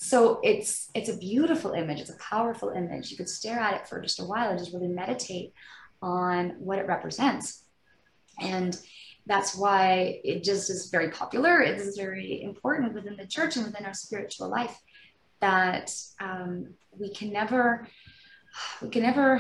[0.04, 2.00] so it's it's a beautiful image.
[2.00, 3.12] It's a powerful image.
[3.12, 5.54] You could stare at it for just a while and just really meditate
[6.02, 7.66] on what it represents.
[8.40, 8.76] And
[9.28, 11.62] that's why it just is very popular.
[11.62, 14.76] It is very important within the church and within our spiritual life
[15.40, 17.88] that um, we can never
[18.82, 19.40] we can never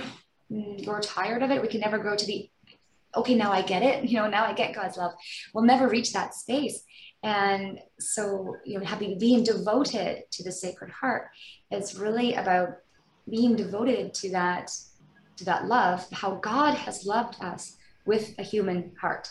[0.86, 1.63] grow tired of it.
[1.63, 2.47] We can never grow to the
[3.15, 4.08] okay now i get it.
[4.08, 5.13] You know now i get god's love.
[5.56, 6.84] We'll never reach that space
[7.24, 11.30] and so, you know, having being devoted to the Sacred Heart
[11.70, 12.78] is really about
[13.30, 14.72] being devoted to that
[15.38, 19.30] to that love, how God has loved us with a human heart.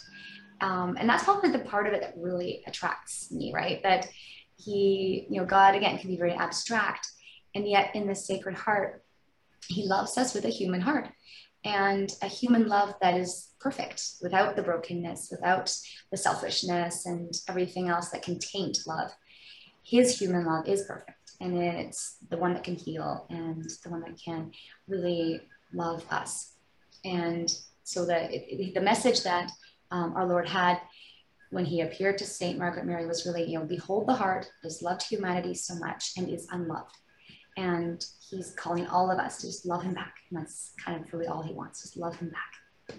[0.60, 3.82] Um, and that's probably the part of it that really attracts me, right?
[3.82, 4.08] That
[4.56, 7.08] he, you know, God again can be very abstract,
[7.54, 9.02] and yet in the Sacred Heart,
[9.66, 11.08] he loves us with a human heart
[11.64, 15.76] and a human love that is perfect without the brokenness, without
[16.10, 19.10] the selfishness and everything else that can taint love.
[19.82, 24.00] His human love is perfect and it's the one that can heal and the one
[24.00, 24.52] that can
[24.88, 25.42] really
[25.72, 26.54] love us.
[27.04, 27.52] And
[27.84, 29.50] so it, the message that
[29.90, 30.80] um, our Lord had
[31.50, 34.82] when he appeared to Saint Margaret Mary was really, you know, behold the heart has
[34.82, 36.94] loved humanity so much and is unloved.
[37.56, 40.14] And he's calling all of us to just love him back.
[40.30, 42.98] And that's kind of really all he wants, just love him back.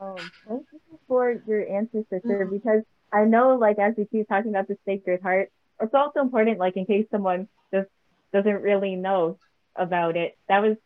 [0.00, 2.54] Um, thank you for your answer, sister, mm-hmm.
[2.54, 6.58] because I know, like, as we keep talking about the Sacred Heart, it's also important,
[6.58, 7.88] like, in case someone just
[8.32, 9.38] doesn't really know
[9.74, 10.36] about it.
[10.48, 10.76] That was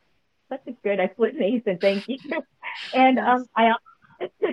[0.49, 1.79] such a good explanation.
[1.79, 2.19] Thank you.
[2.95, 3.75] and um, I,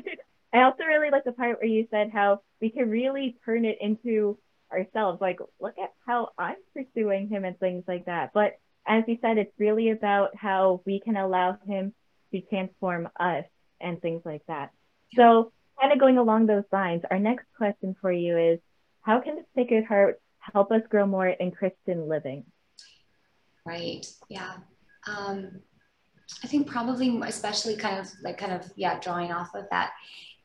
[0.53, 3.77] I also really like the part where you said how we can really turn it
[3.79, 4.37] into
[4.71, 5.21] ourselves.
[5.21, 8.31] Like, look at how I'm pursuing him and things like that.
[8.33, 11.93] But as you said, it's really about how we can allow him
[12.33, 13.45] to transform us
[13.79, 14.71] and things like that.
[15.15, 18.59] So, kind of going along those lines, our next question for you is
[19.01, 22.45] how can the Sacred Heart help us grow more in Christian living?
[23.65, 24.05] Right.
[24.29, 24.53] Yeah.
[25.07, 25.61] Um,
[26.43, 29.91] I think probably, especially kind of like kind of yeah, drawing off of that,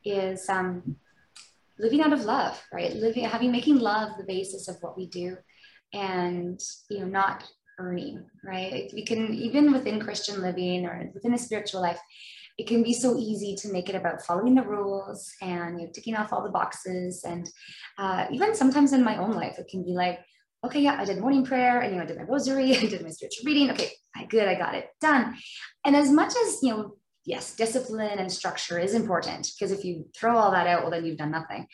[0.03, 0.95] is um,
[1.79, 2.93] living out of love, right?
[2.95, 5.37] Living, having, making love the basis of what we do,
[5.93, 6.59] and
[6.89, 7.45] you know, not
[7.79, 8.89] earning, right?
[8.93, 11.99] We can even within Christian living or within a spiritual life,
[12.57, 15.91] it can be so easy to make it about following the rules and you know,
[15.93, 17.23] ticking off all the boxes.
[17.25, 17.49] And
[17.97, 20.19] uh, even sometimes in my own life, it can be like,
[20.63, 23.03] okay, yeah, I did morning prayer and you know, I did my rosary, I did
[23.03, 23.71] my spiritual reading.
[23.71, 23.91] Okay,
[24.29, 25.35] good, I got it done.
[25.85, 30.05] And as much as you know, yes, discipline and structure is important because if you
[30.15, 31.67] throw all that out, well, then you've done nothing.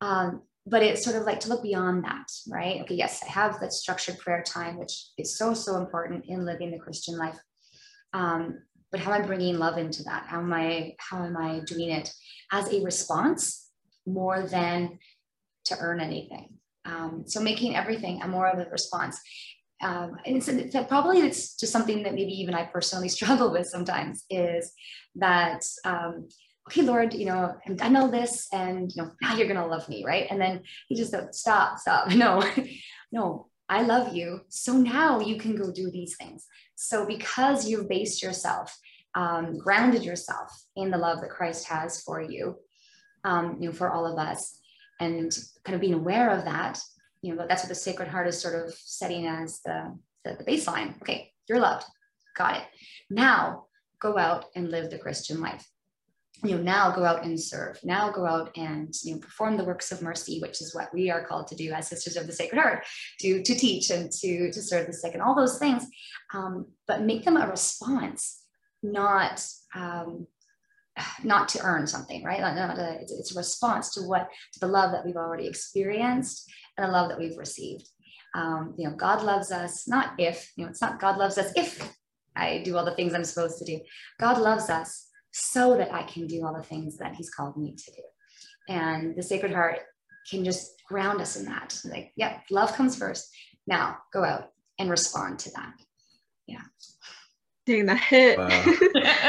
[0.00, 2.82] Um, but it's sort of like to look beyond that, right?
[2.82, 6.70] Okay, yes, I have that structured prayer time, which is so, so important in living
[6.70, 7.38] the Christian life.
[8.12, 10.26] Um, but how am I bringing love into that?
[10.26, 12.12] How am I, how am I doing it
[12.52, 13.70] as a response
[14.06, 14.98] more than
[15.66, 16.58] to earn anything?
[16.84, 19.20] Um, so making everything a more of a response.
[19.82, 24.72] Um, and probably it's just something that maybe even I personally struggle with sometimes is
[25.16, 26.28] that um,
[26.68, 29.66] okay, Lord, you know, I've done all this and, you know, now you're going to
[29.66, 30.26] love me, right?
[30.30, 32.12] And then he just goes, stop, stop.
[32.14, 32.44] No,
[33.10, 34.40] no, I love you.
[34.50, 36.46] So now you can go do these things.
[36.74, 38.76] So because you've based yourself,
[39.14, 42.56] um, grounded yourself in the love that Christ has for you,
[43.24, 44.58] um, you know, for all of us,
[45.00, 46.78] and kind of being aware of that,
[47.22, 50.44] you know, that's what the Sacred Heart is sort of setting as the, the, the
[50.44, 51.00] baseline.
[51.02, 51.84] Okay, you're loved.
[52.36, 52.64] Got it.
[53.10, 53.66] Now
[54.00, 55.66] go out and live the Christian life
[56.44, 59.64] you know now go out and serve now go out and you know perform the
[59.64, 62.32] works of mercy which is what we are called to do as sisters of the
[62.32, 62.84] sacred heart
[63.18, 65.86] to to teach and to to serve the sick and all those things
[66.34, 68.44] um, but make them a response
[68.82, 70.26] not um,
[71.22, 72.40] not to earn something right
[73.00, 77.08] it's, a response to what to the love that we've already experienced and the love
[77.08, 77.88] that we've received
[78.34, 81.52] um, you know god loves us not if you know it's not god loves us
[81.56, 81.92] if
[82.36, 83.80] i do all the things i'm supposed to do
[84.18, 87.74] god loves us so that I can do all the things that He's called me
[87.76, 88.02] to do.
[88.68, 89.78] And the Sacred Heart
[90.28, 91.80] can just ground us in that.
[91.84, 93.28] Like, yep, love comes first.
[93.66, 95.72] Now go out and respond to that.
[96.46, 96.62] Yeah.
[97.68, 98.38] Dang, that hit.
[98.38, 98.48] Wow.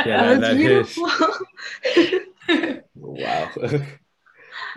[0.06, 1.04] Yeah, that, that, beautiful.
[2.96, 3.52] wow.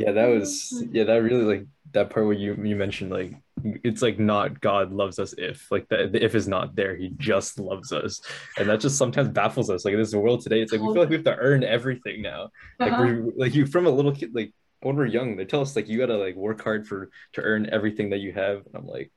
[0.00, 3.36] yeah, that was yeah, that really like that part where you you mentioned like
[3.84, 7.10] it's like not God loves us if like the, the if is not there he
[7.18, 8.20] just loves us
[8.58, 11.02] and that just sometimes baffles us like in this world today it's like we feel
[11.02, 12.48] like we have to earn everything now
[12.80, 13.02] like uh-huh.
[13.02, 15.86] we're like you from a little kid like when we're young they tell us like
[15.86, 19.12] you gotta like work hard for to earn everything that you have and I'm like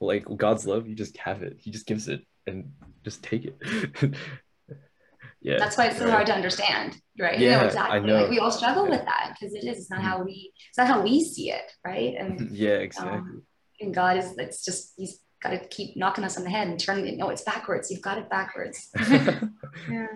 [0.00, 2.70] like God's love you just have it he just gives it and
[3.04, 3.56] just take it
[5.40, 6.12] yeah that's why it's so right.
[6.12, 8.22] hard to understand right yeah you know, exactly I know.
[8.22, 8.90] Like we all struggle yeah.
[8.90, 11.70] with that because it is it's not how we it's not how we see it
[11.84, 13.42] right and yeah exactly um,
[13.80, 16.80] and god is it's just he's got to keep knocking us on the head and
[16.80, 18.90] turning it no it's backwards you've got it backwards
[19.90, 20.06] yeah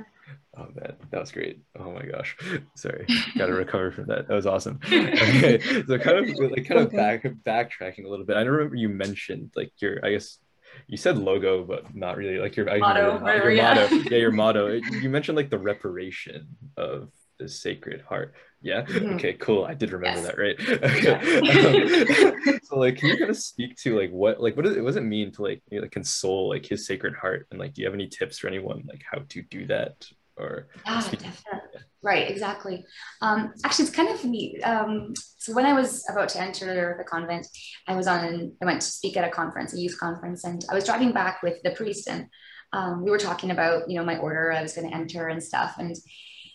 [0.57, 1.61] Oh man, that was great.
[1.79, 2.37] Oh my gosh.
[2.75, 3.07] Sorry.
[3.37, 4.27] Gotta recover from that.
[4.27, 4.81] That was awesome.
[4.85, 5.61] Okay.
[5.87, 8.37] So kind of like kind of back backtracking a little bit.
[8.37, 10.39] I don't remember you mentioned like your I guess
[10.87, 13.19] you said logo, but not really like your motto.
[13.25, 13.75] Your, your yeah.
[13.75, 13.97] motto.
[13.97, 14.69] Yeah, your motto.
[14.69, 18.35] You mentioned like the reparation of the Sacred Heart.
[18.61, 18.83] Yeah.
[18.83, 19.15] Mm-hmm.
[19.15, 19.35] Okay.
[19.35, 19.65] Cool.
[19.65, 20.27] I did remember yes.
[20.27, 20.57] that, right?
[20.89, 22.45] Okay.
[22.45, 24.87] um, so, like, can you kind of speak to like what, like, what, does, what
[24.87, 27.83] does it mean to like, you know, console like His Sacred Heart, and like, do
[27.83, 30.07] you have any tips for anyone like how to do that?
[30.39, 31.81] Or yeah, definitely.
[32.03, 32.85] Right, exactly.
[33.23, 34.63] Um, actually, it's kind of neat.
[34.63, 37.47] Um, so when I was about to enter the convent,
[37.89, 40.75] I was on, I went to speak at a conference, a youth conference, and I
[40.75, 42.27] was driving back with the priest, and
[42.73, 45.43] um, we were talking about, you know, my order I was going to enter and
[45.43, 45.97] stuff, and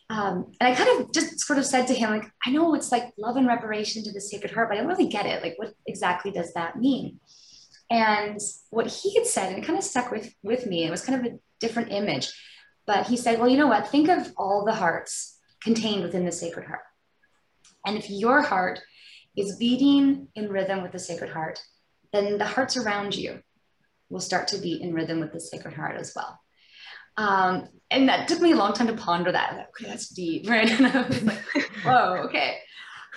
[0.10, 2.92] um, and I kind of just sort of said to him, like, I know it's
[2.92, 5.42] like love and reparation to the Sacred Heart, but I don't really get it.
[5.42, 7.20] Like, what exactly does that mean?
[7.90, 10.86] And what he had said, and it kind of stuck with with me.
[10.86, 12.32] It was kind of a different image,
[12.86, 13.88] but he said, well, you know what?
[13.88, 16.82] Think of all the hearts contained within the Sacred Heart.
[17.86, 18.80] And if your heart
[19.36, 21.60] is beating in rhythm with the Sacred Heart,
[22.12, 23.42] then the hearts around you
[24.10, 26.40] will start to beat in rhythm with the Sacred Heart as well.
[27.18, 29.56] Um, and that took me a long time to ponder that.
[29.56, 30.70] Like, okay, that's deep, right?
[30.70, 32.58] And I was like, whoa, okay.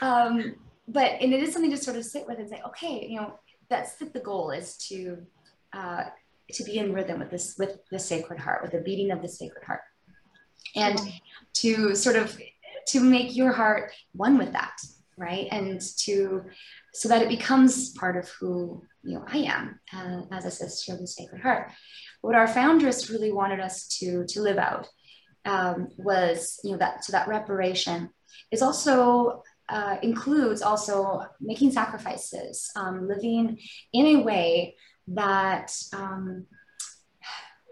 [0.01, 0.57] Um,
[0.89, 3.39] but and it is something to sort of sit with and say, okay, you know,
[3.69, 5.19] that's the, the goal is to
[5.73, 6.05] uh,
[6.53, 9.29] to be in rhythm with this with the Sacred Heart, with the beating of the
[9.29, 9.81] Sacred Heart,
[10.75, 10.99] and
[11.55, 12.39] to sort of
[12.89, 14.77] to make your heart one with that,
[15.17, 15.49] right?
[15.51, 16.45] And to
[16.95, 20.93] so that it becomes part of who you know I am uh, as a sister
[20.93, 21.73] of the Sacred Heart
[22.27, 24.89] what our foundress really wanted us to, to live out
[25.45, 28.11] um, was, you know, that, so that reparation
[28.51, 33.59] is also uh, includes also making sacrifices, um, living
[33.93, 34.75] in a way
[35.09, 36.47] that um,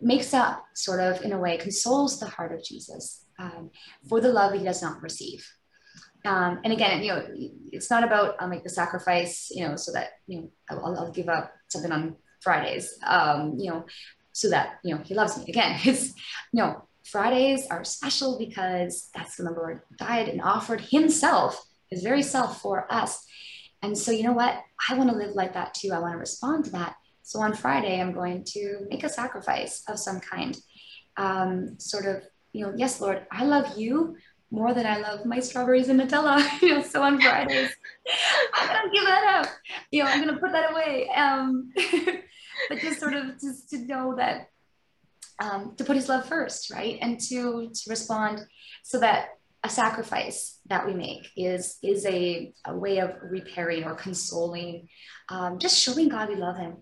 [0.00, 3.70] makes up, sort of, in a way, consoles the heart of Jesus um,
[4.08, 5.46] for the love he does not receive.
[6.24, 7.26] Um, and again, you know,
[7.70, 11.12] it's not about I'll make the sacrifice, you know, so that you know I'll, I'll
[11.12, 13.84] give up something on Fridays, um, you know,
[14.32, 15.78] so that you know he loves me again.
[15.84, 16.08] It's
[16.52, 22.02] you know fridays are special because that's when the lord died and offered himself his
[22.02, 23.24] very self for us.
[23.82, 24.58] And so you know what?
[24.88, 25.92] I want to live like that too.
[25.92, 29.82] I want to respond to that so on friday i'm going to make a sacrifice
[29.88, 30.56] of some kind
[31.16, 32.22] um, sort of
[32.52, 34.16] you know yes lord i love you
[34.54, 36.38] more than I love my strawberries and Nutella.
[36.62, 37.70] you know, so on Fridays,
[38.54, 39.52] I'm gonna give that up.
[39.90, 41.08] You know, I'm gonna put that away.
[41.10, 41.72] Um,
[42.68, 44.48] but just sort of just to know that
[45.40, 46.98] um, to put his love first, right?
[47.02, 48.46] And to to respond
[48.82, 49.30] so that
[49.64, 54.88] a sacrifice that we make is is a, a way of repairing or consoling,
[55.30, 56.76] um, just showing God we love him.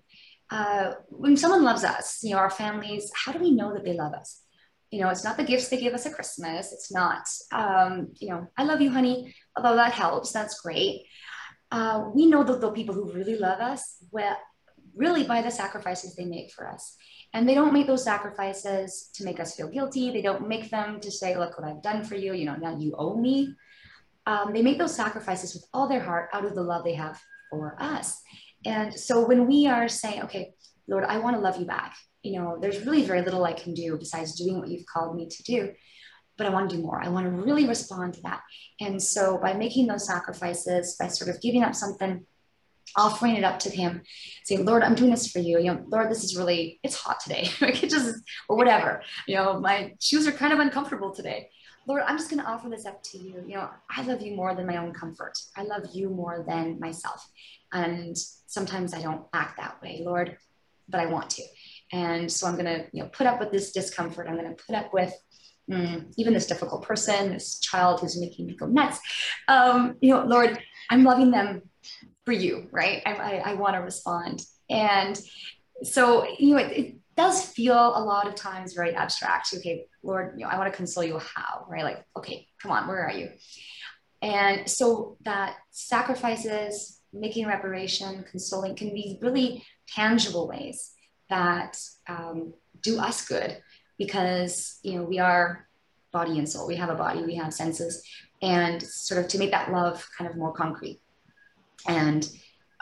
[0.53, 3.95] Uh, when someone loves us, you know, our families, how do we know that they
[3.95, 4.43] love us?
[4.91, 6.73] You know, it's not the gifts they give us at Christmas.
[6.75, 10.31] It's not, um, you know, I love you, honey, although that helps.
[10.31, 11.07] That's great.
[11.71, 14.37] Uh, we know that the people who really love us, well,
[14.95, 16.99] really by the sacrifices they make for us.
[17.33, 20.11] And they don't make those sacrifices to make us feel guilty.
[20.11, 22.77] They don't make them to say, look what I've done for you, you know, now
[22.77, 23.55] you owe me.
[24.27, 27.19] Um, they make those sacrifices with all their heart out of the love they have
[27.49, 28.21] for us.
[28.65, 30.55] And so when we are saying, okay,
[30.89, 33.75] Lord, I want to love you back, you know, there's really very little I can
[33.75, 35.73] do besides doing what you've called me to do.
[36.39, 37.03] But I want to do more.
[37.03, 38.41] I want to really respond to that.
[38.81, 42.25] And so by making those sacrifices, by sort of giving up something
[42.97, 44.03] offering it up to him,
[44.45, 45.59] saying, Lord, I'm doing this for you.
[45.59, 47.49] You know, Lord, this is really, it's hot today.
[47.61, 48.17] like it just,
[48.49, 49.03] or whatever.
[49.27, 51.51] You know, my shoes are kind of uncomfortable today.
[51.87, 53.43] Lord, I'm just going to offer this up to you.
[53.47, 55.39] You know, I love you more than my own comfort.
[55.57, 57.29] I love you more than myself.
[57.73, 58.17] And
[58.47, 60.37] sometimes I don't act that way, Lord,
[60.89, 61.43] but I want to.
[61.93, 64.29] And so I'm going to, you know, put up with this discomfort.
[64.29, 65.13] I'm going to put up with
[65.71, 69.01] mm, even this difficult person, this child who's making me go nuts.
[69.49, 70.59] Um, you know, Lord,
[70.91, 71.63] I'm loving them
[72.25, 73.03] for you, right?
[73.05, 74.45] I, I, I want to respond.
[74.71, 75.21] And
[75.83, 79.53] so, you know, it, it, does feel a lot of times very abstract.
[79.55, 81.19] Okay, Lord, you know, I want to console you.
[81.19, 81.85] How, right?
[81.85, 83.31] Like, okay, come on, where are you?
[84.23, 90.93] And so that sacrifices, making reparation, consoling can be really tangible ways
[91.29, 93.59] that um, do us good
[93.99, 95.69] because, you know, we are
[96.13, 96.67] body and soul.
[96.67, 98.07] We have a body, we have senses,
[98.41, 101.01] and sort of to make that love kind of more concrete
[101.87, 102.29] and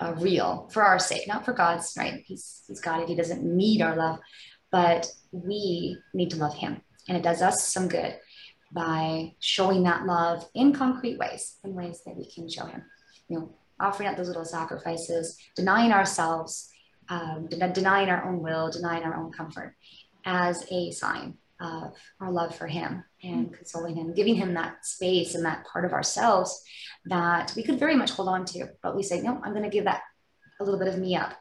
[0.01, 2.23] uh, real for our sake, not for God's, right?
[2.27, 4.19] He's, he's God, He doesn't need our love,
[4.73, 6.81] but we need to love Him.
[7.09, 8.19] And it does us some good
[8.73, 12.83] by showing that love in concrete ways, in ways that we can show Him.
[13.29, 16.71] You know, offering up those little sacrifices, denying ourselves,
[17.09, 19.75] um, de- denying our own will, denying our own comfort
[20.25, 25.35] as a sign of our love for Him and consoling Him, giving Him that space
[25.35, 26.63] and that part of ourselves
[27.07, 28.69] that we could very much hold on to.
[28.83, 30.03] But we say, no, I'm going to give that
[30.61, 31.35] a little bit of me up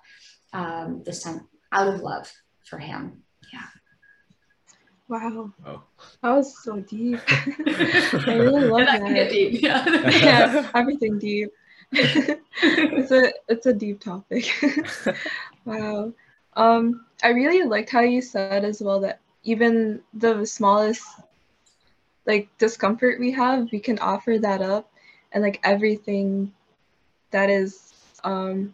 [0.53, 2.31] um, this time out of love
[2.65, 3.23] for Him.
[3.53, 3.65] Yeah.
[5.07, 5.51] Wow.
[5.65, 5.83] Oh.
[6.21, 7.19] That was so deep.
[7.27, 9.01] I really love that.
[9.01, 9.07] that.
[9.07, 9.61] can deep.
[9.61, 9.85] Yeah.
[10.09, 11.49] yeah, everything deep.
[11.91, 14.45] it's a it's a deep topic.
[15.65, 16.13] wow.
[16.53, 21.03] Um, I really liked how you said as well that even the smallest
[22.25, 24.91] like discomfort we have, we can offer that up
[25.31, 26.53] and like everything
[27.31, 27.93] that is
[28.23, 28.73] um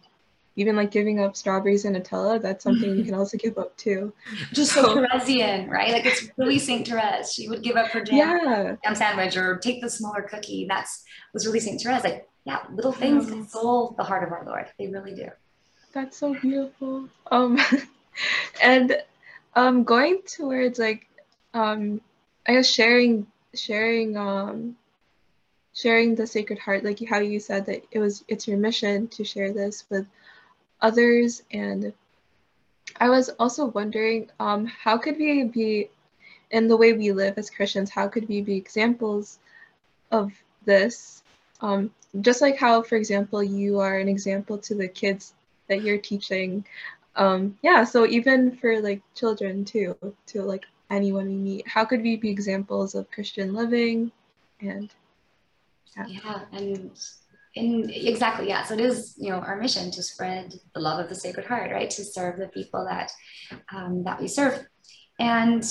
[0.58, 4.12] even like giving up strawberries and Nutella, that's something you can also give up too.
[4.54, 5.92] Just so Theresian, right?
[5.92, 7.32] Like it's really Saint Therese.
[7.32, 8.76] She would give up her jam, Yeah.
[8.82, 10.66] jam sandwich or take the smaller cookie.
[10.66, 12.04] That's was really Saint Therese.
[12.04, 13.32] Like, yeah, little things Wow.
[13.34, 14.66] console the heart of our Lord.
[14.78, 15.28] They really do.
[15.92, 17.06] That's so beautiful.
[17.30, 17.58] Um,
[18.62, 18.96] and
[19.56, 21.06] um, going towards like,
[21.52, 22.00] um,
[22.48, 23.26] I guess sharing,
[23.56, 24.76] sharing, um,
[25.74, 29.24] sharing the Sacred Heart, like how you said that it was it's your mission to
[29.24, 30.06] share this with
[30.80, 31.42] others.
[31.50, 31.92] And
[32.98, 35.90] I was also wondering, um, how could we be
[36.50, 37.90] in the way we live as Christians?
[37.90, 39.38] How could we be examples
[40.10, 40.32] of
[40.64, 41.22] this?
[41.60, 41.90] Um,
[42.20, 45.34] just like how, for example, you are an example to the kids
[45.68, 46.64] that you're teaching.
[47.16, 49.96] Um, yeah, so even for like children too,
[50.26, 54.12] to like anyone we meet, how could we be examples of Christian living?
[54.60, 54.90] And
[55.96, 56.90] yeah, yeah and
[57.54, 58.64] in exactly yeah.
[58.64, 61.70] So it is you know our mission to spread the love of the sacred heart
[61.70, 61.90] right?
[61.90, 63.10] To serve the people that
[63.74, 64.66] um, that we serve.
[65.18, 65.64] And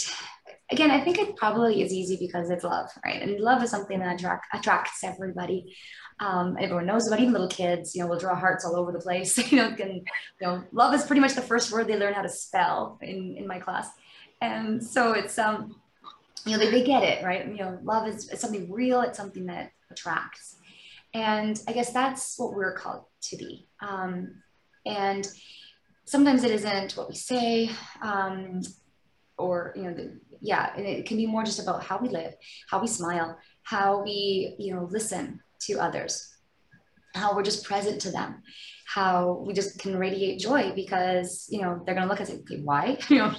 [0.72, 3.22] again i think it probably is easy because it's love right?
[3.22, 5.76] And love is something that attract, attracts everybody.
[6.20, 9.00] Um, everyone knows about even little kids you know will draw hearts all over the
[9.00, 9.38] place.
[9.52, 10.04] You know can you
[10.42, 13.48] know love is pretty much the first word they learn how to spell in in
[13.48, 13.90] my class
[14.42, 15.76] and so it's um
[16.46, 17.48] you know they, they get it right?
[17.48, 20.58] You know love is, something real it's something that attracts.
[21.14, 23.68] And i guess that's what we're called to be.
[23.82, 24.42] Um,
[24.86, 25.28] and
[26.06, 27.70] sometimes it isn't what we say
[28.02, 28.62] um,
[29.38, 32.34] or you know the, yeah and it can be more just about how we live
[32.70, 36.36] how we smile how we you know listen to others
[37.16, 38.42] how we're just present to them
[38.86, 42.34] how we just can radiate joy because you know they're going to look at us
[42.34, 42.98] and say why?
[43.10, 43.34] You know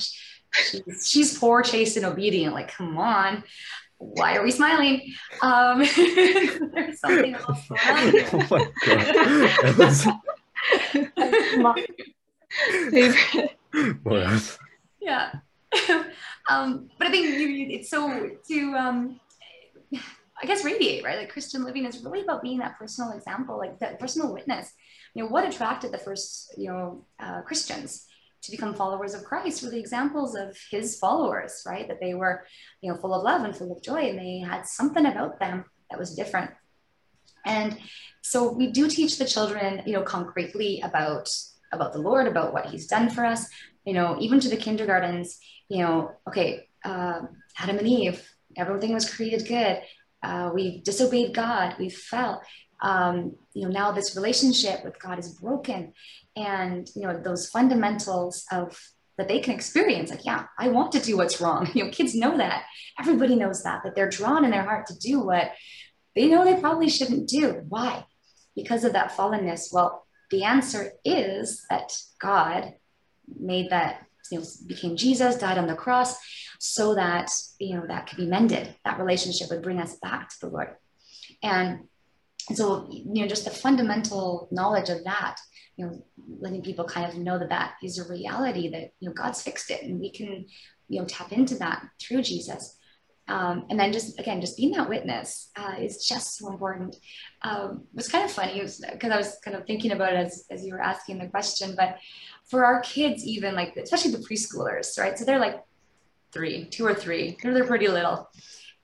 [0.65, 2.55] she's, she's poor chaste and obedient.
[2.55, 3.45] Like come on.
[3.99, 5.13] Why are we smiling?
[5.43, 7.81] Um there's something else going
[8.33, 10.21] on
[11.17, 11.87] oh my god.
[12.91, 13.57] Favorite.
[14.03, 14.59] what else?
[15.01, 15.33] Yeah.
[16.49, 19.21] Um but i think you, you, it's so to um
[20.43, 21.19] i guess radiate right?
[21.19, 24.73] Like christian living is really about being that personal example like that personal witness.
[25.15, 28.07] You know what attracted the first you know uh, christians
[28.43, 31.89] to become followers of christ were the examples of his followers right?
[31.89, 32.45] That they were
[32.81, 35.65] you know full of love and full of joy and they had something about them
[35.91, 36.51] that was different.
[37.45, 37.79] And
[38.23, 41.29] so we do teach the children you know concretely about
[41.73, 43.49] about the lord about what he's done for us.
[43.85, 47.21] You know even to the kindergartens you know okay uh,
[47.59, 49.81] adam and eve everything was created good.
[50.23, 51.77] Uh, we disobeyed god.
[51.79, 52.43] We fell
[52.81, 55.93] um, you know now this relationship with god is broken.
[56.37, 58.79] And you know those fundamentals of
[59.17, 61.71] that they can experience like yeah i want to do what's wrong.
[61.75, 62.65] You know kids know that.
[62.99, 65.53] Everybody knows that that they're drawn in their heart to do what
[66.15, 67.63] they know they probably shouldn't do.
[67.69, 68.05] Why?
[68.55, 69.73] Because of that fallenness.
[69.73, 72.75] Well the answer is that god
[73.39, 76.17] made that you know became jesus died on the cross
[76.59, 78.75] so that you know that could be mended.
[78.85, 80.75] That relationship would bring us back to the lord.
[81.43, 81.89] And
[82.55, 85.37] so you know just the fundamental knowledge of that
[85.77, 86.05] you know
[86.41, 89.71] letting people kind of know that that is a reality that you know god's fixed
[89.71, 90.47] it and we can
[90.89, 92.77] you know tap into that through jesus.
[93.29, 96.95] Um, and then just again just being that witness uh, is just so important.
[97.43, 98.81] Um, it was kind of funny because
[99.11, 101.99] i was kind of thinking about it as, as you were asking the question but
[102.49, 105.19] for our kids even like especially the preschoolers right?
[105.19, 105.61] So they're like
[106.33, 108.29] three two or three they're, they're pretty little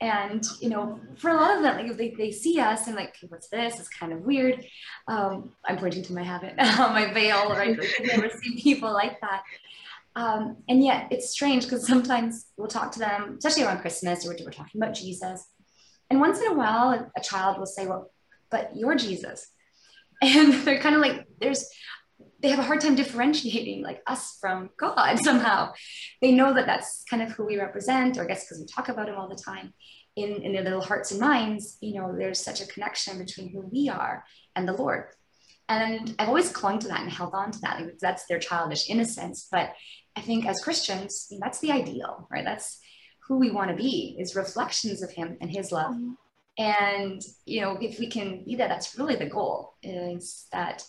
[0.02, 3.14] and you know for a lot of them like they, they see us and like
[3.28, 3.78] what's this?
[3.78, 4.66] It's kind of weird.
[5.06, 7.78] Um, i'm pointing to my habit my veil right?
[7.78, 9.42] I've never seen people like that.
[10.14, 14.30] Um, and yet it's strange because sometimes we'll talk to them especially around christmas or
[14.30, 15.46] we're talking about jesus.
[16.10, 18.10] And once in a while a child will say well
[18.50, 19.48] but you're jesus.
[20.24, 21.68] And they're kind of like there's
[22.42, 25.72] they have a hard time differentiating like us from God somehow.
[26.20, 28.88] They know that that's kind of who we represent, or I guess because we talk
[28.88, 29.72] about him all the time
[30.16, 33.60] in, in their little hearts and minds, you know, there's such a connection between who
[33.72, 34.24] we are
[34.54, 35.06] and the Lord.
[35.68, 37.80] And I've always clung to that and held on to that.
[37.80, 39.48] Like that's their childish innocence.
[39.50, 39.72] But
[40.16, 42.44] I think as Christians, that's the ideal, right?
[42.44, 42.78] That's
[43.26, 45.94] who we want to be is reflections of him and his love.
[45.94, 46.12] Mm-hmm.
[46.58, 50.84] And, you know, if we can be that, that's really the goal is that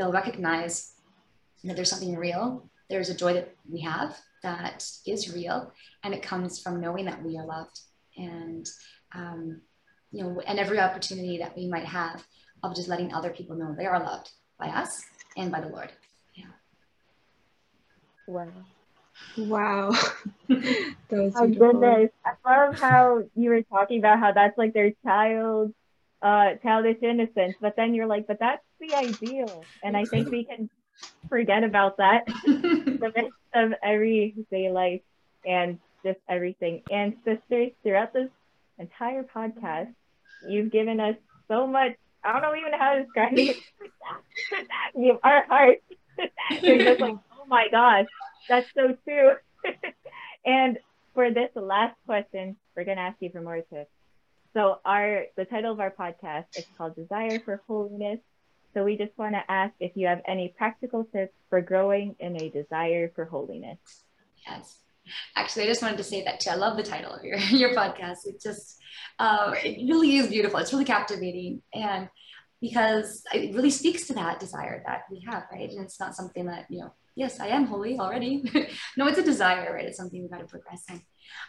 [0.00, 0.92] they'll recognize
[1.62, 2.70] that there's something real.
[2.88, 5.72] There's a joy that we have that is real,
[6.02, 7.78] and it comes from knowing that we are loved.
[8.16, 8.66] And
[9.14, 9.60] um,
[10.10, 12.24] you know, and every opportunity that we might have
[12.62, 15.04] of just letting other people know they are loved by us
[15.36, 15.92] and by the Lord.
[16.34, 16.46] Yeah.
[18.26, 18.48] Wow.
[19.36, 19.90] Wow.
[20.48, 22.10] that was oh, goodness.
[22.24, 25.74] I love how you were talking about how that's like their child
[26.22, 29.64] uh childish innocence, but then you're like, but that's the ideal.
[29.82, 30.68] And I think we can
[31.28, 35.00] forget about that the midst of everyday life
[35.46, 36.82] and just everything.
[36.90, 38.28] And sisters, throughout this
[38.78, 39.92] entire podcast,
[40.48, 41.16] you've given us
[41.48, 41.92] so much.
[42.22, 43.56] I don't know even how to describe it.
[44.94, 45.82] you our hearts.
[46.62, 48.06] You're just like, oh my gosh,
[48.48, 49.32] that's so true.
[50.44, 50.78] and
[51.14, 53.86] for this last question, we're gonna ask you for more to
[54.54, 58.18] So our the title of our podcast is called Desire for Holiness.
[58.74, 62.40] So we just want to ask if you have any practical tips for growing in
[62.40, 63.78] a desire for holiness.
[64.46, 64.78] Yes.
[65.34, 66.50] Actually, I just wanted to say that too.
[66.50, 68.26] I love the title of your, your podcast.
[68.26, 68.78] It just,
[69.18, 70.60] uh, it really is beautiful.
[70.60, 71.62] It's really captivating.
[71.74, 72.08] And
[72.60, 75.70] because it really speaks to that desire that we have, right?
[75.70, 78.42] And it's not something that, you know, yes, I am holy already.
[78.96, 79.86] no, it's a desire, right?
[79.86, 81.02] It's something we've got to progress in.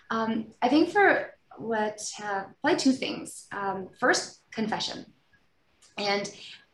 [0.10, 3.48] Um, I think for what, uh, probably two things.
[3.52, 5.06] Um, first, confession.
[5.98, 6.32] And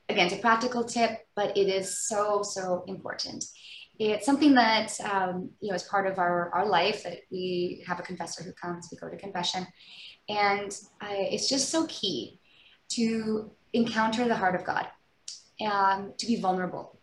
[0.10, 3.46] again, it's a practical tip, but it is so, so important.
[4.00, 8.00] It's something that, um, you know, is part of our, our life that we have
[8.00, 9.66] a confessor who comes, we go to confession.
[10.30, 10.72] And
[11.02, 12.40] I, it's just so key
[12.90, 14.88] to encounter the heart of God,
[15.60, 16.97] and to be vulnerable,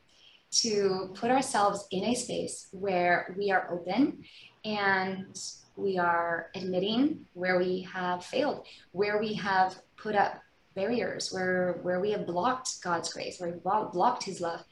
[0.63, 4.25] to put ourselves in a space where we are open
[4.65, 5.37] and
[5.77, 10.41] we are admitting where we have failed, where we have put up
[10.75, 13.59] barriers, where, where we have blocked God's grace, where we
[13.93, 14.63] blocked his love,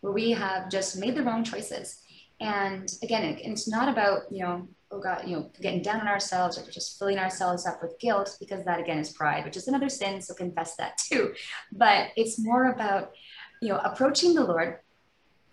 [0.00, 2.00] where we have just made the wrong choices.
[2.40, 6.08] And again, it, it's not about, you know, oh God, you know, getting down on
[6.08, 9.68] ourselves or just filling ourselves up with guilt, because that again is pride, which is
[9.68, 10.20] another sin.
[10.20, 11.34] So confess that too.
[11.72, 13.12] But it's more about,
[13.60, 14.78] you know, approaching the Lord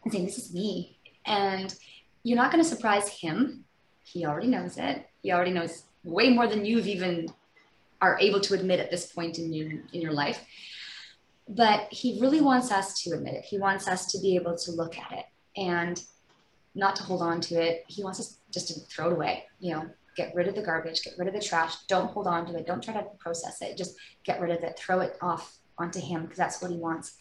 [0.04, 0.98] and saying, This is me.
[1.26, 1.74] And
[2.24, 3.66] you're not going to surprise him.
[4.04, 5.08] He already knows it.
[5.22, 7.32] He already knows way more than you've even
[8.02, 10.44] are able to admit at this point in your, in your life.
[11.48, 13.46] But he really wants us to admit it.
[13.46, 15.26] He wants us to be able to look at it
[15.56, 16.02] and
[16.74, 17.86] not to hold on to it.
[17.88, 21.04] He wants us just to throw it away, you know, get rid of the garbage,
[21.04, 21.76] get rid of the trash.
[21.88, 22.66] Don't hold on to it.
[22.66, 23.78] Don't try to process it.
[23.78, 24.78] Just get rid of it.
[24.78, 27.16] Throw it off onto him because that's what he wants.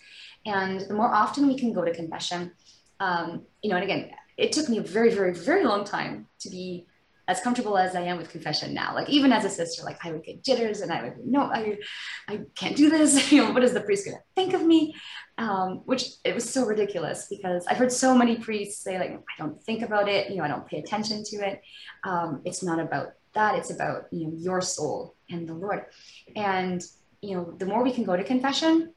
[0.47, 2.53] And the more often we can go to confession,
[2.99, 6.51] um, you know, and again, it took me a very, very, very long time to
[6.51, 6.87] be
[7.31, 8.93] as comfortable as I am with confession now.
[8.93, 11.79] Like even as a sister, like I would get jitters and I would no, I,
[12.27, 13.31] I can't do this.
[13.33, 14.97] you know, what is the priest gonna think of me?
[15.39, 19.35] Um, which it was so ridiculous because I've heard so many priests say like I
[19.39, 20.31] don't think about it.
[20.31, 21.63] You know, I don't pay attention to it.
[22.03, 23.55] Um, it's not about that.
[23.55, 25.87] It's about you know your soul and the Lord.
[26.35, 26.83] And
[27.23, 28.93] you know, the more we can go to confession,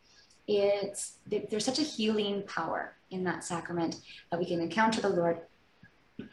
[0.47, 5.41] it's there's such a healing power in that sacrament that we can encounter the Lord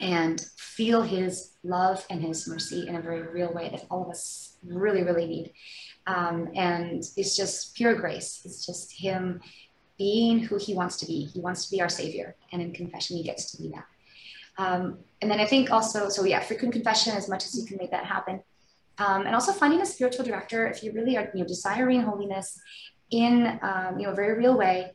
[0.00, 4.10] and feel his love and his mercy in a very real way that all of
[4.10, 5.52] us really, really need.
[6.06, 8.42] Um, and it's just pure grace.
[8.44, 9.40] It's just him
[9.98, 11.24] being who he wants to be.
[11.26, 12.36] He wants to be our savior.
[12.52, 13.86] And in confession, he gets to be that.
[14.58, 17.78] Um, and then I think also, so yeah, frequent confession as much as you can
[17.78, 18.42] make that happen.
[18.98, 22.60] Um, and also finding a spiritual director if you really are you know, desiring holiness
[23.10, 24.92] in um, you know, a very real way.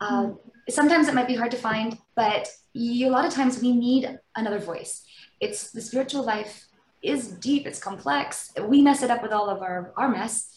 [0.00, 0.38] Um,
[0.68, 4.18] sometimes it might be hard to find, but you, a lot of times we need
[4.36, 5.04] another voice.
[5.40, 6.66] It's the spiritual life
[7.02, 8.52] is deep, it's complex.
[8.60, 10.52] We mess it up with all of our, our mess.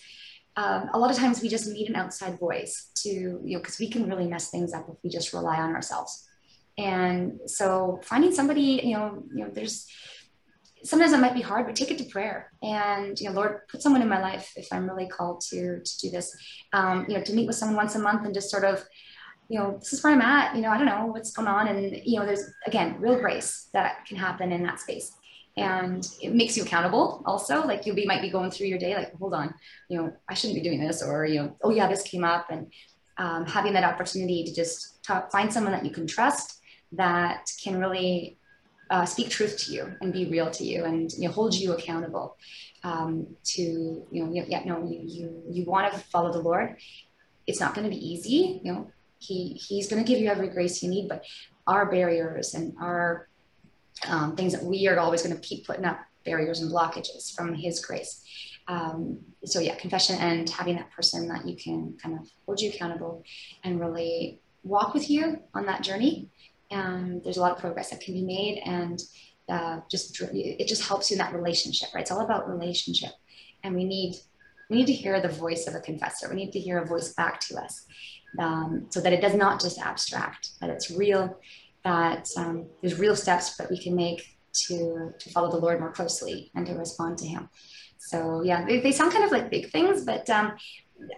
[0.57, 3.79] Um, a lot of times we just need an outside voice to, you know, because
[3.79, 6.27] we can really mess things up if we just rely on ourselves.
[6.77, 9.87] And so finding somebody, you know, you know, there's
[10.83, 12.51] sometimes it might be hard, but take it to prayer.
[12.61, 15.99] And you know, Lord, put someone in my life if I'm really called to to
[15.99, 16.35] do this.
[16.73, 18.83] Um, you know, to meet with someone once a month and just sort of
[19.51, 21.67] you know, this is where I'm at, you know, I don't know what's going on.
[21.67, 25.11] And, you know, there's, again, real grace that can happen in that space.
[25.57, 27.61] And it makes you accountable also.
[27.67, 29.53] Like you be, might be going through your day, like, hold on,
[29.89, 31.03] you know, I shouldn't be doing this.
[31.03, 32.49] Or, you know, oh yeah, this came up.
[32.49, 32.71] And
[33.17, 36.61] um, having that opportunity to just talk, find someone that you can trust
[36.93, 38.37] that can really
[38.91, 41.71] uh, speak truth to you and be real to you and you know, hold you
[41.71, 42.37] accountable
[42.83, 46.75] um, to, you know, yeah, no, you, you, you want to follow the Lord.
[47.47, 50.49] It's not going to be easy, you know, he he's going to give you every
[50.49, 51.23] grace you need but
[51.67, 53.29] our barriers and our
[54.07, 57.53] um, things that we are always going to keep putting up barriers and blockages from
[57.53, 58.23] his grace.
[58.67, 62.69] Um, so yeah confession and having that person that you can kind of hold you
[62.69, 63.23] accountable
[63.63, 66.29] and really walk with you on that journey
[66.71, 69.03] and there's a lot of progress that can be made and
[69.49, 72.01] uh, just it just helps you in that relationship right?
[72.01, 73.11] It's all about relationship.
[73.63, 74.15] And we need
[74.69, 76.29] we need to hear the voice of a confessor.
[76.29, 77.85] We need to hear a voice back to us
[78.39, 81.37] um, so that it does not just abstract, that it's real,
[81.83, 85.91] that um, there's real steps that we can make to, to follow the Lord more
[85.91, 87.49] closely and to respond to Him.
[87.97, 90.53] So yeah, they, they sound kind of like big things, but um,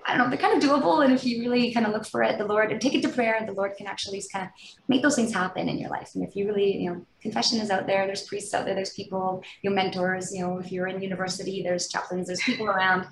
[0.06, 1.04] I don't know, they're kind of doable.
[1.04, 3.10] And if you really kind of look for it, the Lord and take it to
[3.10, 4.52] prayer, the Lord can actually kind of
[4.88, 6.12] make those things happen in your life.
[6.16, 8.94] And if you really, you know, confession is out there, there's priests out there, there's
[8.94, 13.08] people, your mentors, you know, if you're in university, there's chaplains, there's people around,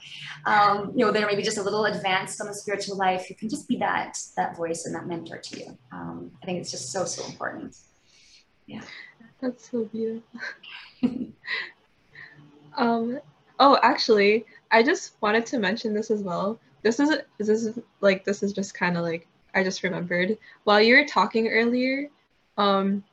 [0.45, 3.29] um, you know, they're maybe just a little advanced on the spiritual life.
[3.29, 5.77] You can just be that, that voice and that mentor to you.
[5.91, 7.75] Um, I think it's just so, so important.
[8.65, 8.81] Yeah.
[9.41, 10.39] That's so beautiful.
[12.77, 13.19] um,
[13.59, 16.59] oh, actually, I just wanted to mention this as well.
[16.81, 20.81] This is this is like this is just kind of like I just remembered while
[20.81, 22.09] you were talking earlier.
[22.57, 23.03] Um,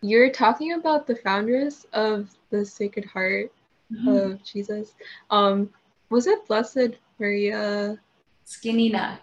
[0.00, 3.52] you're talking about the foundress of the Sacred Heart
[3.92, 4.32] Mhm.
[4.32, 4.94] of Jesus.
[5.30, 5.70] Um,
[6.10, 7.98] was it Blessed Maria?
[8.46, 9.18] Schininà.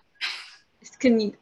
[0.82, 1.36] You?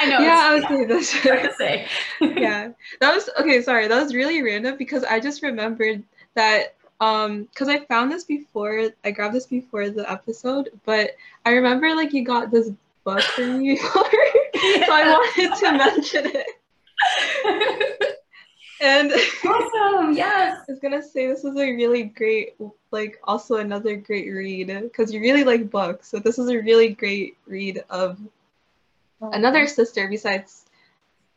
[0.00, 0.18] I know.
[0.20, 1.88] yeah, I was saying hard to say.
[2.20, 2.70] yeah
[3.00, 6.02] that was okay sorry that was really random because i just remembered
[6.34, 11.12] that um because i found this before i grabbed this before the episode but
[11.44, 12.70] i remember like you got this
[13.04, 16.46] book from me before so i wanted to mention it
[18.80, 19.12] and
[19.44, 20.12] awesome.
[20.16, 20.64] Yes.
[20.68, 22.54] i was gonna say this is a really great
[22.90, 26.90] like also another great read because you really like books so this is a really
[26.90, 28.18] great read of
[29.20, 30.64] another sister besides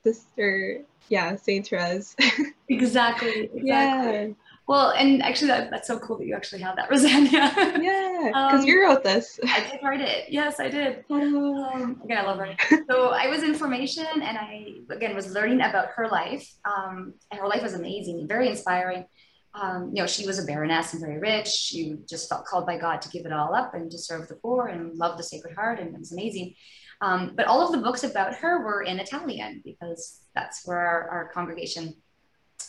[0.03, 2.15] sister yeah saint therese
[2.69, 3.49] Exactly.
[3.53, 3.63] Exactly.
[3.67, 4.27] yeah
[4.67, 7.29] Well, and actually, that, that's so cool that you actually have that, Rosanna.
[7.29, 8.27] Yeah.
[8.27, 9.39] Because Um, you wrote this.
[9.45, 10.25] I did write it.
[10.29, 11.03] Yes, I did.
[11.09, 12.57] Oh, Um, again, I love writing.
[12.89, 16.47] So I was in formation, and I again was learning about her life.
[16.65, 19.05] Um, and her life was amazing, very inspiring.
[19.53, 21.47] Um, you know, she was a baroness and very rich.
[21.49, 24.35] She just felt called by God to give it all up and to serve the
[24.35, 26.53] poor and love the Sacred Heart, and it was amazing.
[27.01, 31.09] Um, but all of the books about her were in Italian because that's where our,
[31.09, 31.95] our congregation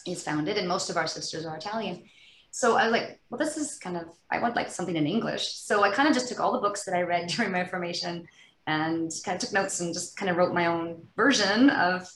[0.06, 2.04] is founded, and most of our sisters are Italian.
[2.50, 5.54] So I was like, well, this is kind of, I want like something in English.
[5.54, 8.28] So I kind of just took all the books that I read during my formation
[8.66, 12.08] and kind of took notes and just kind of wrote my own version of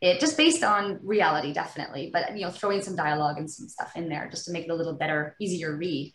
[0.00, 3.92] it, just based on reality, definitely, but you know, throwing some dialogue and some stuff
[3.94, 6.12] in there just to make it a little better, easier read.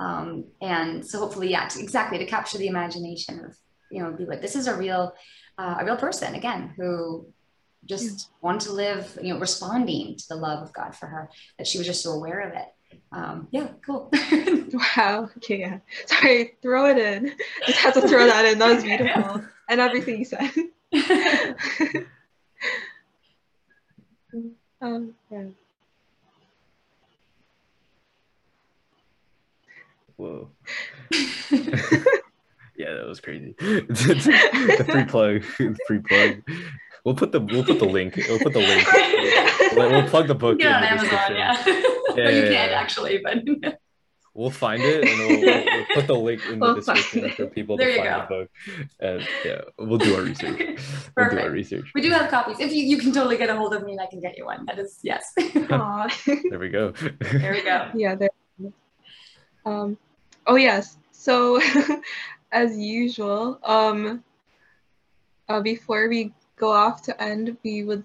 [0.00, 3.56] Um, and so hopefully, yeah, to, exactly to capture the imagination of,
[3.92, 5.12] you know, be like, this is a real,
[5.56, 7.28] uh, a real person again who
[7.86, 11.66] just wanted to live, you know, responding to the love of God for her, that
[11.66, 12.66] she was just so aware of it.
[13.12, 14.10] Um, yeah, cool.
[14.96, 15.30] wow.
[15.38, 15.78] Okay, yeah.
[16.06, 17.34] Sorry, throw it in.
[17.66, 18.58] Just had to throw that in.
[18.58, 19.44] That was beautiful.
[19.70, 20.50] And everything you said.
[24.80, 25.44] um, yeah.
[30.16, 30.48] Whoa.
[32.78, 33.54] yeah, that was crazy.
[33.58, 35.44] the free plug.
[35.86, 36.42] free plug.
[37.08, 38.16] We'll put the we'll put the link.
[38.28, 38.86] We'll put the link.
[39.74, 41.36] We'll, we'll plug the book Get in on the Amazon, description.
[41.38, 41.64] yeah.
[42.14, 42.78] well, you yeah, can't yeah.
[42.78, 43.78] actually, but
[44.34, 47.30] We'll find it and we'll, we'll, we'll put the link in the We'll find description
[47.30, 47.34] it.
[47.34, 48.50] for people There to you find the book.
[49.00, 50.58] And yeah, we'll do our research.
[50.58, 51.50] We'll do our Perfect.
[51.50, 51.90] research.
[51.94, 52.60] we do have copies.
[52.60, 54.44] If you, you can totally get a hold of me and I can get you
[54.44, 54.66] one.
[54.66, 55.32] That is yes.
[55.38, 56.08] Aw.
[56.50, 56.90] There we go.
[56.92, 57.88] there we go.
[57.94, 58.30] yeah, there.
[59.64, 59.96] Um,
[60.46, 60.98] oh yes.
[61.12, 61.58] So,
[62.52, 64.22] as usual, um,
[65.48, 68.04] uh, before we go off to end, we would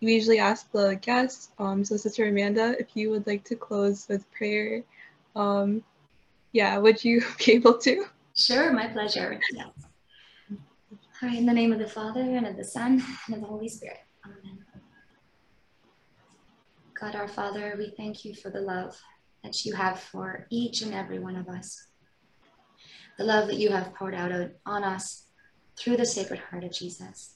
[0.00, 1.50] we usually ask the guests.
[1.58, 4.82] Um, so Sister Amanda, if you would like to close with prayer,
[5.34, 5.82] um,
[6.52, 8.06] yeah, would you be able to?
[8.36, 9.40] Sure, my pleasure.
[9.52, 9.68] Yes.
[11.22, 13.46] All right, in the name of the Father and of the Son and of the
[13.46, 14.00] Holy Spirit.
[14.26, 14.58] Amen.
[17.00, 19.00] God our Father, we thank you for the love
[19.42, 21.86] that you have for each and every one of us.
[23.18, 24.32] The love that you have poured out
[24.66, 25.26] on us
[25.78, 27.33] through the Sacred Heart of Jesus.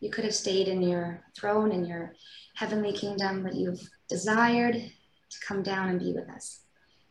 [0.00, 2.14] You could have stayed in your throne in your
[2.54, 6.60] heavenly kingdom, but you've desired to come down and be with us,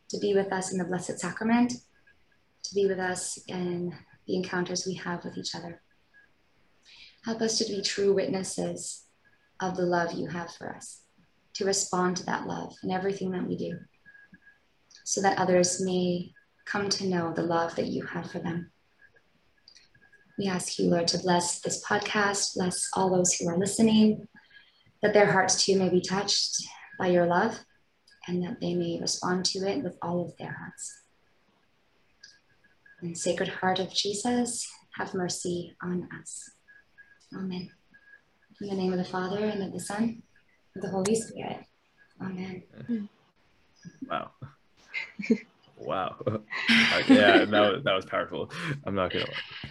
[0.08, 1.72] to be with us in the Blessed Sacrament,
[2.64, 3.94] to be with us in
[4.26, 5.82] the encounters we have with each other.
[7.24, 9.04] Help us to be true witnesses
[9.60, 11.02] of the love you have for us,
[11.54, 13.78] to respond to that love in everything that we do,
[15.04, 16.32] so that others may
[16.64, 18.70] come to know the love that you have for them.
[20.38, 24.28] We ask you, Lord, to bless this podcast, bless all those who are listening,
[25.02, 26.62] that their hearts too may be touched
[26.96, 27.58] by your love,
[28.28, 31.02] and that they may respond to it with all of their hearts.
[33.00, 34.64] And Sacred Heart of Jesus,
[34.94, 36.50] have mercy on us.
[37.34, 37.70] Amen.
[38.60, 40.22] In the name of the Father, and of the Son,
[40.74, 41.64] and of the Holy Spirit.
[42.22, 42.62] Amen.
[44.08, 44.30] Wow.
[45.76, 46.16] wow.
[47.08, 48.50] Yeah, that was, that was powerful.
[48.84, 49.70] I'm not gonna lie.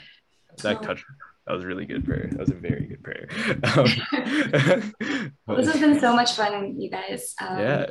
[0.63, 1.05] That touched.
[1.45, 2.27] That was really good prayer.
[2.31, 3.27] That was a very good prayer.
[3.77, 4.93] Um,
[5.47, 7.33] Well, this has been so much fun, you guys.
[7.41, 7.85] Um, Yeah.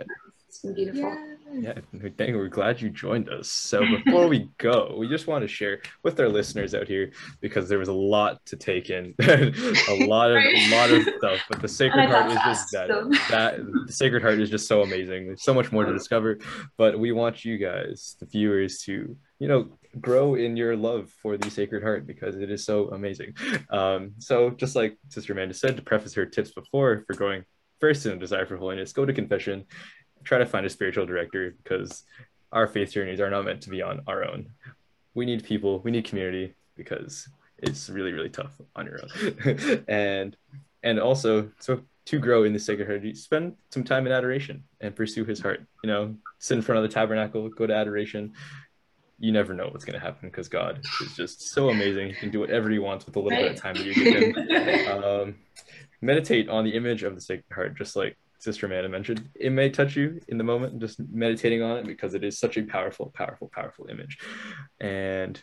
[0.49, 1.03] It's been beautiful.
[1.03, 1.37] Yeah.
[1.53, 1.79] Yeah,
[2.17, 3.49] dang, we're glad you joined us.
[3.49, 7.69] So before we go, we just want to share with our listeners out here because
[7.69, 11.41] there was a lot to take in, a lot of a lot of stuff.
[11.49, 13.09] But the Sacred Heart is just that so.
[13.31, 15.27] that the Sacred Heart is just so amazing.
[15.27, 16.39] There's so much more to discover,
[16.77, 19.69] but we want you guys, the viewers, to you know
[20.01, 23.35] grow in your love for the Sacred Heart because it is so amazing.
[23.71, 27.45] Um, so just like Sister Amanda said to preface her tips before for going
[27.81, 29.65] first in a desire for holiness, go to confession
[30.27, 32.03] try to find a spiritual director because
[32.53, 34.49] our faith journeys are not meant to be on our own.
[35.15, 37.29] We need people, we need community because
[37.59, 39.85] it's really, really tough on your own.
[39.89, 40.37] and
[40.83, 44.63] and also so to grow in the sacred heart, you spend some time in adoration
[44.81, 45.67] and pursue his heart.
[45.83, 48.35] You know, sit in front of the tabernacle, go to adoration.
[49.19, 52.09] You never know what's going to happen because God is just so amazing.
[52.09, 54.37] He can do whatever he wants with a little bit of time that you give
[54.37, 55.05] him.
[55.05, 55.35] um,
[56.03, 59.29] meditate on the image of the Sacred Heart, just like Sister Amanda mentioned.
[59.35, 62.59] It may touch you in the moment, just meditating on it because it is such
[62.59, 64.19] a powerful, powerful, powerful image.
[64.81, 65.43] And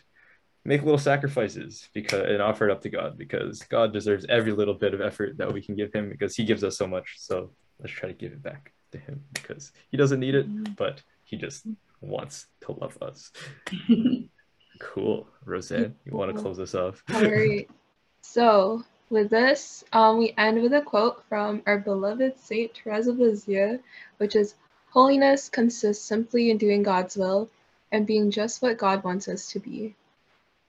[0.64, 4.74] make little sacrifices because and offer it up to God because God deserves every little
[4.74, 7.16] bit of effort that we can give him because he gives us so much.
[7.18, 7.50] So
[7.80, 11.36] let's try to give it back to him because he doesn't need it, but he
[11.36, 11.66] just
[12.04, 13.32] wants to love us.
[14.80, 15.28] cool.
[15.44, 17.02] Roseanne, you want to close us off?
[17.12, 17.68] All right.
[18.22, 23.18] So with this, um, we end with a quote from our beloved Saint Therese of
[23.18, 23.78] Lisieux,
[24.18, 24.54] which is
[24.90, 27.48] Holiness consists simply in doing God's will
[27.90, 29.94] and being just what God wants us to be.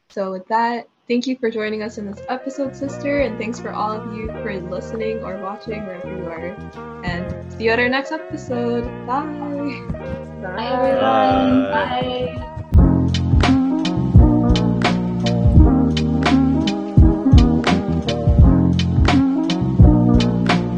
[0.09, 3.71] So, with that, thank you for joining us in this episode, sister, and thanks for
[3.71, 7.03] all of you for listening or watching wherever you are.
[7.03, 8.83] And see you at our next episode.
[9.05, 9.23] Bye.
[10.41, 11.63] Bye, everyone.
[11.71, 12.35] Bye.
[12.37, 12.51] Bye.